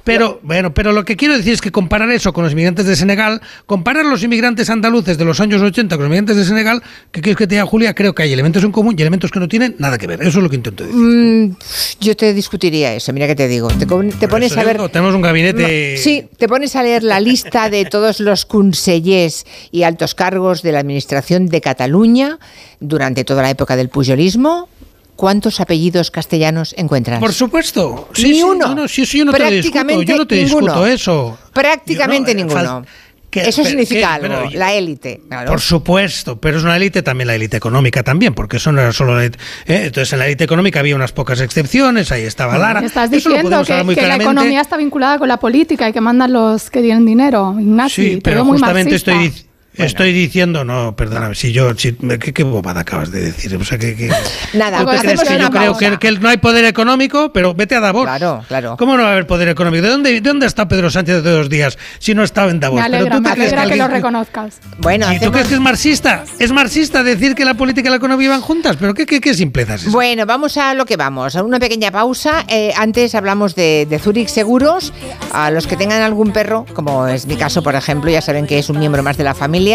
[0.06, 2.94] Pero bueno, pero lo que quiero decir es que comparar eso con los inmigrantes de
[2.94, 7.20] Senegal, comparar los inmigrantes andaluces de los años 80 con los inmigrantes de Senegal, que
[7.20, 9.48] quieres que te diga Julia, creo que hay elementos en común y elementos que no
[9.48, 10.22] tienen nada que ver.
[10.22, 10.96] Eso es lo que intento decir.
[10.96, 11.56] Mm,
[11.98, 13.66] yo te discutiría eso, mira que te digo.
[13.66, 14.76] Te, te pones a ver.
[14.76, 15.94] digo, tenemos un gabinete.
[15.96, 20.62] No, sí, te pones a leer la lista de todos los consellers y altos cargos
[20.62, 22.38] de la administración de Cataluña
[22.78, 24.68] durante toda la época del pujolismo.
[25.16, 27.18] ¿Cuántos apellidos castellanos encuentras?
[27.20, 28.08] Por supuesto.
[28.14, 28.68] Sí, Ni sí, uno.
[28.68, 29.72] no, no, sí, sí, yo no te lo discuto.
[29.72, 30.60] Prácticamente Yo no te ninguno.
[30.66, 31.38] discuto eso.
[31.54, 32.84] Prácticamente no, eh, ninguno.
[33.30, 35.20] que- eso pero- significa que- algo, pero- la élite.
[35.28, 35.50] claro.
[35.50, 38.92] Por supuesto, pero es una élite también la élite económica también, porque eso no era
[38.92, 39.38] solo la élite.
[39.66, 39.82] ¿eh?
[39.86, 42.80] Entonces en la élite económica había unas pocas excepciones, ahí estaba Lara.
[42.80, 45.88] Estás Eso lo diciendo que, hablar muy que la economía está vinculada con la política
[45.88, 47.56] y que mandan los que tienen dinero.
[47.58, 49.12] Ignacio, Sí, pero justamente marxista.
[49.22, 49.45] estoy
[49.78, 53.54] Estoy diciendo, no, perdóname, si yo, si- ¿qué, qué bobada acabas de decir?
[53.56, 54.10] O sea, que, que-
[54.54, 57.32] Nada, ¿Tú crees que yo creo que, que no hay poder económico?
[57.32, 58.04] Pero vete a Davos.
[58.04, 58.76] Claro, claro.
[58.78, 59.82] ¿Cómo no va a haber poder económico?
[59.82, 62.60] ¿De dónde, de dónde estado Pedro Sánchez de dos días si no ha estado en
[62.60, 62.80] Davos?
[62.80, 64.60] Me Pero alegra, tú te me crees alegra que lo alguien- reconozcas.
[64.78, 66.24] Bueno, ¿Y tú crees que es marxista?
[66.38, 68.76] ¿Es marxista decir que la política y la economía van juntas?
[68.80, 69.90] ¿Pero qué, qué, qué simpleza es esa?
[69.90, 72.44] Bueno, vamos a lo que vamos, a una pequeña pausa.
[72.48, 74.92] Eh, antes hablamos de, de Zurich Seguros.
[75.32, 78.58] A los que tengan algún perro, como es mi caso, por ejemplo, ya saben que
[78.58, 79.65] es un miembro más de la familia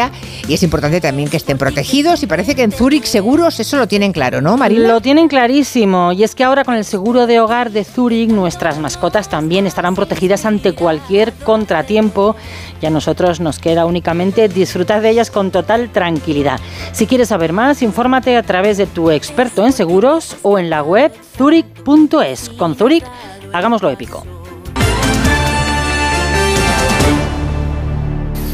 [0.48, 2.24] y es importante también que estén protegidos.
[2.24, 4.88] Y parece que en Zurich Seguros eso lo tienen claro, ¿no, Marina?
[4.88, 8.80] Lo tienen clarísimo y es que ahora con el seguro de hogar de Zurich nuestras
[8.80, 12.36] mascotas también estarán protegidas ante cualquier contratiempo
[12.82, 16.60] y a nosotros nos queda únicamente disfrutar de ellas con total tranquilidad.
[16.94, 20.84] Si quieres saber más, infórmate a través de tu experto en seguros o en la
[20.84, 22.50] web zurich.es.
[22.50, 23.04] Con Zurich,
[23.52, 24.41] hagámoslo épico.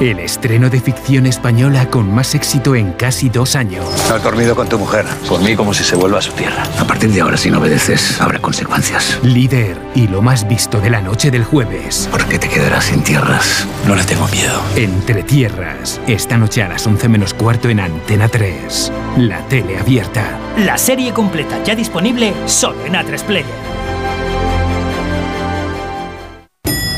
[0.00, 3.84] El estreno de ficción española con más éxito en casi dos años.
[4.10, 5.06] Has dormido con tu mujer.
[5.28, 6.64] Por mí como si se vuelva a su tierra.
[6.80, 9.20] A partir de ahora, si no obedeces, habrá consecuencias.
[9.22, 12.08] Líder y lo más visto de la noche del jueves.
[12.10, 13.66] ¿Por qué te quedarás sin tierras?
[13.86, 14.60] No le tengo miedo.
[14.74, 18.92] Entre tierras, esta noche a las 11 menos cuarto en Antena 3.
[19.18, 20.38] La tele abierta.
[20.58, 23.46] La serie completa ya disponible solo en A3 Player.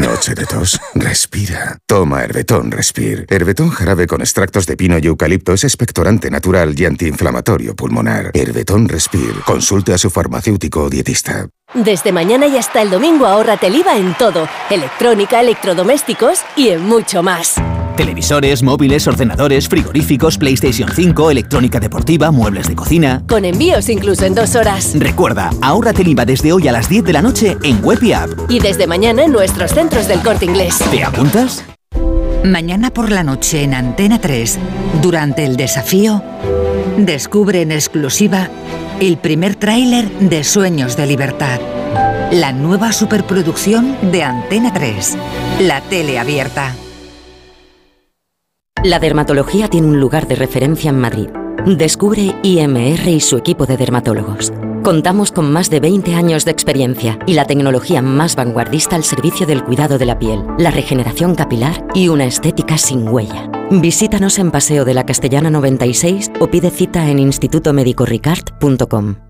[0.00, 0.80] Noche de tos.
[0.94, 1.76] Respira.
[1.86, 3.26] Toma Herbetón Respir.
[3.28, 8.30] Herbetón jarabe con extractos de pino y eucalipto es expectorante natural y antiinflamatorio pulmonar.
[8.32, 9.34] Herbetón Respir.
[9.44, 11.48] Consulte a su farmacéutico o dietista.
[11.74, 16.82] Desde mañana y hasta el domingo ahórrate el IVA en todo, electrónica, electrodomésticos y en
[16.82, 17.56] mucho más.
[17.96, 23.22] Televisores, móviles, ordenadores, frigoríficos, PlayStation 5, electrónica deportiva, muebles de cocina.
[23.28, 24.92] Con envíos incluso en dos horas.
[24.98, 28.12] Recuerda, ahórrate el IVA desde hoy a las 10 de la noche en web y
[28.12, 28.30] app.
[28.48, 30.78] Y desde mañana en nuestros centros del corte inglés.
[30.90, 31.64] ¿Te apuntas?
[32.44, 34.58] Mañana por la noche en Antena 3,
[35.02, 36.22] durante el desafío,
[36.96, 38.48] descubre en exclusiva
[38.98, 41.60] el primer tráiler de Sueños de Libertad.
[42.32, 45.16] La nueva superproducción de Antena 3,
[45.60, 46.74] la tele abierta.
[48.82, 51.28] La dermatología tiene un lugar de referencia en Madrid.
[51.66, 54.54] Descubre IMR y su equipo de dermatólogos.
[54.82, 59.46] Contamos con más de 20 años de experiencia y la tecnología más vanguardista al servicio
[59.46, 63.50] del cuidado de la piel, la regeneración capilar y una estética sin huella.
[63.70, 69.29] Visítanos en Paseo de la Castellana 96 o pide cita en institutomedicoricard.com.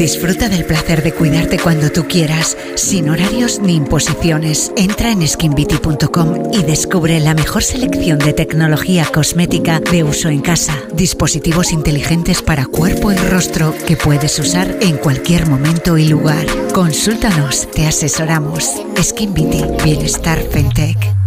[0.00, 4.72] Disfruta del placer de cuidarte cuando tú quieras, sin horarios ni imposiciones.
[4.74, 10.74] Entra en skinbeauty.com y descubre la mejor selección de tecnología cosmética de uso en casa.
[10.94, 16.46] Dispositivos inteligentes para cuerpo y rostro que puedes usar en cualquier momento y lugar.
[16.72, 18.70] Consúltanos, te asesoramos.
[19.02, 21.19] Skin Beauty, Bienestar Fentech.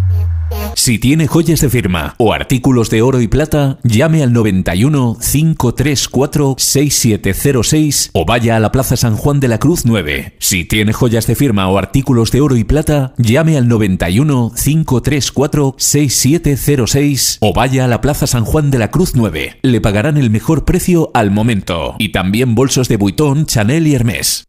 [0.76, 6.56] Si tiene joyas de firma o artículos de oro y plata, llame al 91 534
[6.58, 10.36] 6706 o vaya a la Plaza San Juan de la Cruz 9.
[10.40, 15.76] Si tiene joyas de firma o artículos de oro y plata, llame al 91 534
[15.78, 19.60] 6706 o vaya a la Plaza San Juan de la Cruz 9.
[19.62, 21.96] Le pagarán el mejor precio al momento.
[22.00, 24.46] Y también bolsos de Vuitton, Chanel y Hermès.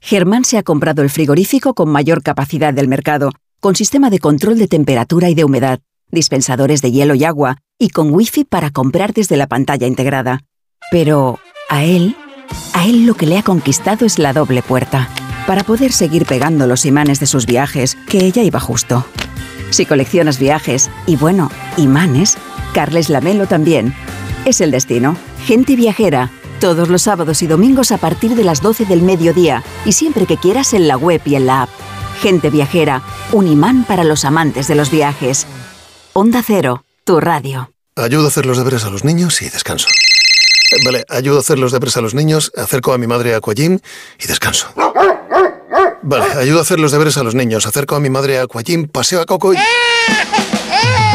[0.00, 4.58] Germán se ha comprado el frigorífico con mayor capacidad del mercado con sistema de control
[4.58, 5.80] de temperatura y de humedad,
[6.10, 10.40] dispensadores de hielo y agua y con wifi para comprar desde la pantalla integrada.
[10.90, 11.38] Pero
[11.68, 12.16] a él,
[12.72, 15.08] a él lo que le ha conquistado es la doble puerta,
[15.46, 19.04] para poder seguir pegando los imanes de sus viajes, que ella iba justo.
[19.70, 22.38] Si coleccionas viajes y bueno, imanes,
[22.72, 23.94] Carles Lamelo también.
[24.44, 25.16] Es el destino.
[25.44, 26.30] Gente viajera.
[26.60, 30.36] Todos los sábados y domingos a partir de las 12 del mediodía y siempre que
[30.36, 31.70] quieras en la web y en la app.
[32.20, 33.02] Gente Viajera,
[33.32, 35.46] un imán para los amantes de los viajes.
[36.12, 37.72] Onda Cero, tu radio.
[37.96, 39.88] Ayudo a hacer los deberes a los niños y descanso.
[39.88, 43.38] Eh, Vale, ayudo a hacer los deberes a los niños, acerco a mi madre a
[43.38, 43.78] Aquagym
[44.18, 44.68] y descanso.
[46.02, 48.86] Vale, ayudo a hacer los deberes a los niños, acerco a mi madre a Aquagym,
[48.88, 49.56] paseo a Coco y...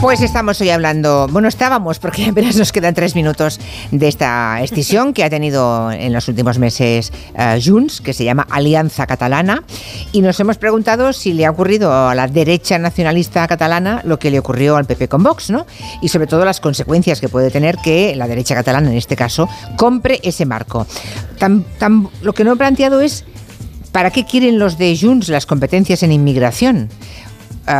[0.00, 5.12] Pues estamos hoy hablando, bueno, estábamos, porque apenas nos quedan tres minutos de esta escisión
[5.12, 9.62] que ha tenido en los últimos meses eh, Junts, que se llama Alianza Catalana,
[10.12, 14.30] y nos hemos preguntado si le ha ocurrido a la derecha nacionalista catalana lo que
[14.30, 15.66] le ocurrió al PP con Vox, ¿no?
[16.00, 19.48] Y sobre todo las consecuencias que puede tener que la derecha catalana, en este caso,
[19.76, 20.86] compre ese marco.
[21.38, 23.24] Tan- tan- lo que no he planteado es
[23.92, 26.88] ¿Para qué quieren los de Junts las competencias en inmigración?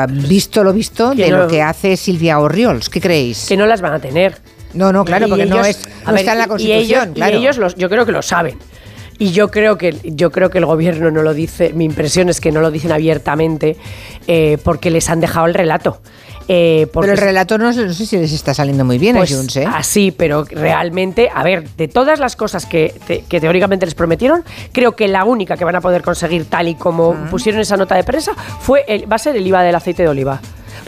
[0.09, 3.47] Visto lo visto de no- lo que hace Silvia Orriols, ¿qué creéis?
[3.47, 4.37] Que no las van a tener.
[4.75, 7.31] No, no, claro, Y porque no, es, no ver, está en la Constitución, y ellos,
[7.33, 8.57] y ellos los, yo creo que lo saben.
[9.19, 11.73] Y yo creo que yo creo que el gobierno no lo dice.
[11.75, 13.77] Mi impresión es que no lo dicen abiertamente
[14.27, 16.01] eh, porque les han dejado el relato.
[16.53, 19.33] Eh, porque Pero el relato no, no sé si les está saliendo muy bien pues
[19.33, 19.67] a Junts, ¿eh?
[19.73, 24.43] Así, pero realmente, a ver, de todas las cosas que, te- que teóricamente les prometieron,
[24.73, 27.95] creo que la única que van a poder conseguir tal y como pusieron esa nota
[27.95, 30.41] de prensa fue el, va a ser el IVA del aceite de oliva.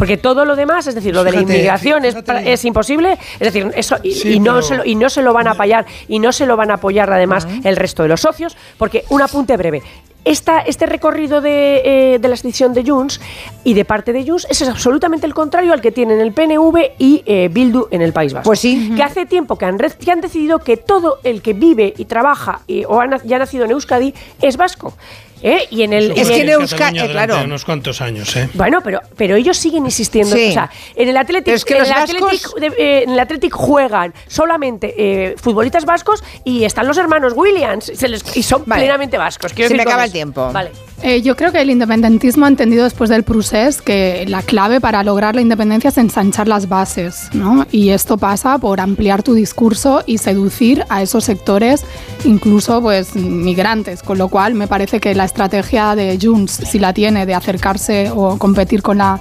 [0.02, 2.52] Porque todo lo demás, es decir, lo de la inmigración es, fíjate.
[2.52, 5.22] es imposible, es decir, eso y, Sí, y no pero- se lo, y no se
[5.22, 8.08] lo van a apoyar y no se lo van a apoyar además el resto de
[8.08, 9.80] los socios, porque un apunte breve.
[10.24, 13.20] Esta, este recorrido de, eh, de la decisión de Junts
[13.62, 17.22] y de parte de Junts es absolutamente el contrario al que tienen el PNV y
[17.24, 18.46] eh, Bildu en el País Vasco.
[18.48, 18.92] Pues sí.
[18.96, 22.62] Que hace tiempo que han, que han decidido que todo el que vive y trabaja
[22.66, 24.94] y, o ha, ya ha nacido en Euskadi es vasco.
[25.42, 25.66] ¿Eh?
[25.70, 28.48] Y en el, Eso en el- en Cataluña durante unos cuantos años, ¿eh?
[28.54, 30.34] bueno, pero, pero ellos siguen insistiendo.
[30.36, 30.48] Sí.
[30.50, 33.10] O sea, en el Athletic, es que en los el vascos- Athletic, de- eh, en
[33.10, 38.42] el Athletic juegan solamente eh, futbolistas vascos y están los hermanos Williams se les- y
[38.42, 38.82] son Vale.
[38.82, 39.52] plenamente vascos.
[39.52, 40.50] Quiero Se decir me acaba el tiempo.
[40.52, 40.70] Vale.
[41.04, 45.02] Eh, yo creo que el independentismo ha entendido después del procés que la clave para
[45.02, 47.66] lograr la independencia es ensanchar las bases, ¿no?
[47.72, 51.84] Y esto pasa por ampliar tu discurso y seducir a esos sectores,
[52.24, 56.92] incluso pues migrantes, con lo cual me parece que la estrategia de Junts, si la
[56.92, 59.18] tiene, de acercarse o competir con la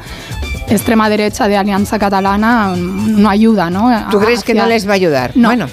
[0.68, 4.08] extrema derecha de Alianza Catalana, mm, no ayuda, ¿no?
[4.12, 5.32] ¿Tú crees que no les va a ayudar?
[5.36, 5.48] No.
[5.50, 5.68] Bueno.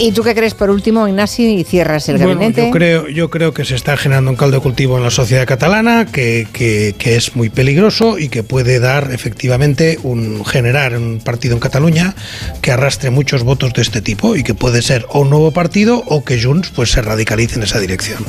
[0.00, 2.66] ¿Y tú qué crees por último, Ignasi, y cierras el Bueno, gabinete?
[2.66, 5.44] yo creo, yo creo que se está generando un caldo de cultivo en la sociedad
[5.44, 11.20] catalana que, que- que es muy peligroso y que puede dar efectivamente un generar un
[11.22, 12.14] partido en Cataluña
[12.62, 16.04] que arrastre muchos votos de este tipo y que puede ser o un nuevo partido
[16.06, 18.24] o que Junts pues se radicalice en esa dirección.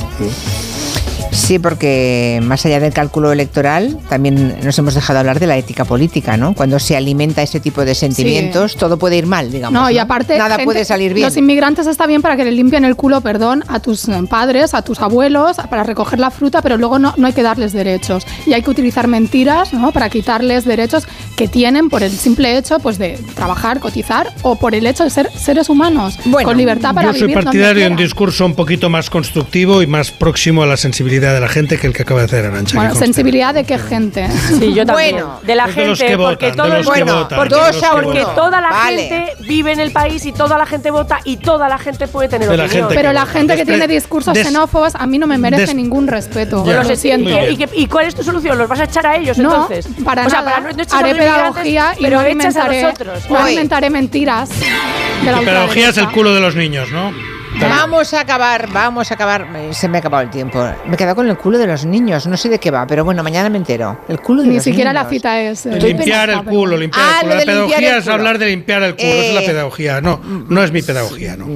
[1.31, 5.85] Sí, porque más allá del cálculo electoral, también nos hemos dejado hablar de la ética
[5.85, 6.53] política, ¿no?
[6.53, 9.73] Cuando se alimenta ese tipo de sentimientos, todo puede ir mal, digamos.
[9.73, 10.37] No, y aparte.
[10.37, 11.25] Nada gente- puede salir bien.
[11.25, 14.73] Los inmigrantes está bien para que le limpien el culo, perdón, a tus eh, padres,
[14.73, 18.25] a tus abuelos, para recoger la fruta, pero luego no, no hay que darles derechos.
[18.45, 19.91] Y hay que utilizar mentiras, ¿no?
[19.91, 24.75] Para quitarles derechos que tienen por el simple hecho pues, de trabajar, cotizar o por
[24.75, 27.89] el hecho de ser seres humanos, con libertad para Yo soy vivir donde partidario de
[27.91, 31.77] un discurso un poquito más constructivo y más próximo a la sensibilidad de la gente
[31.77, 32.75] que el que acaba de hacer Arancha.
[32.77, 34.27] Bueno, que sensibilidad de qué gente.
[34.59, 35.15] Sí, yo también.
[35.15, 37.87] Bueno, de la Pues de gente, que porque todo el que bueno, votan, porque, que
[38.03, 38.97] porque toda la Vale.
[39.07, 42.29] gente vive en el país y toda la gente vota y toda la gente puede
[42.29, 42.83] tener De la opinión.
[42.89, 45.65] gente Pero que la gente que tiene discursos des- xenófobos a mí no me merece
[45.67, 46.63] des- ningún respeto.
[46.65, 46.83] Ya.
[46.83, 47.29] Lo Los- siento.
[47.49, 48.57] ¿Y, qué- y cuál es tu solución?
[48.57, 49.87] ¿Los vas a echar a ellos No, entonces?
[50.03, 50.57] para o sea, nada.
[50.57, 53.29] para no, a Haré pedagogía y pero no echas a inventaré, los otros.
[53.29, 54.49] no inventaré mentiras.
[54.49, 57.11] De la La pedagogía es el culo de los niños, ¿no?
[57.59, 59.47] Vamos a acabar, vamos a acabar.
[59.55, 60.63] Eh, Se me ha acabado el tiempo.
[60.85, 62.27] Me he quedado con el culo de los niños.
[62.27, 63.99] No sé de qué va, pero bueno, mañana me entero.
[64.07, 65.65] El culo de Ni los siquiera la cita es.
[65.65, 67.45] eh, Limpiar el culo, limpiar Ah, el lo culo.
[67.45, 70.01] La pedagogía es hablar de limpiar el culo, esa es la Eh, pedagogía.
[70.01, 71.47] No, no es mi pedagogía, no.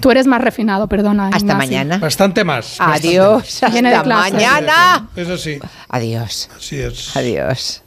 [0.00, 1.26] Tú eres más refinado, perdona.
[1.28, 1.58] Hasta Ignacio.
[1.58, 1.98] mañana.
[1.98, 2.76] Bastante más.
[2.80, 3.62] Adiós.
[3.62, 4.32] Hasta clase.
[4.32, 5.08] mañana.
[5.16, 6.50] Eso sí, Adiós.
[6.56, 7.16] así es.
[7.16, 7.82] Adiós.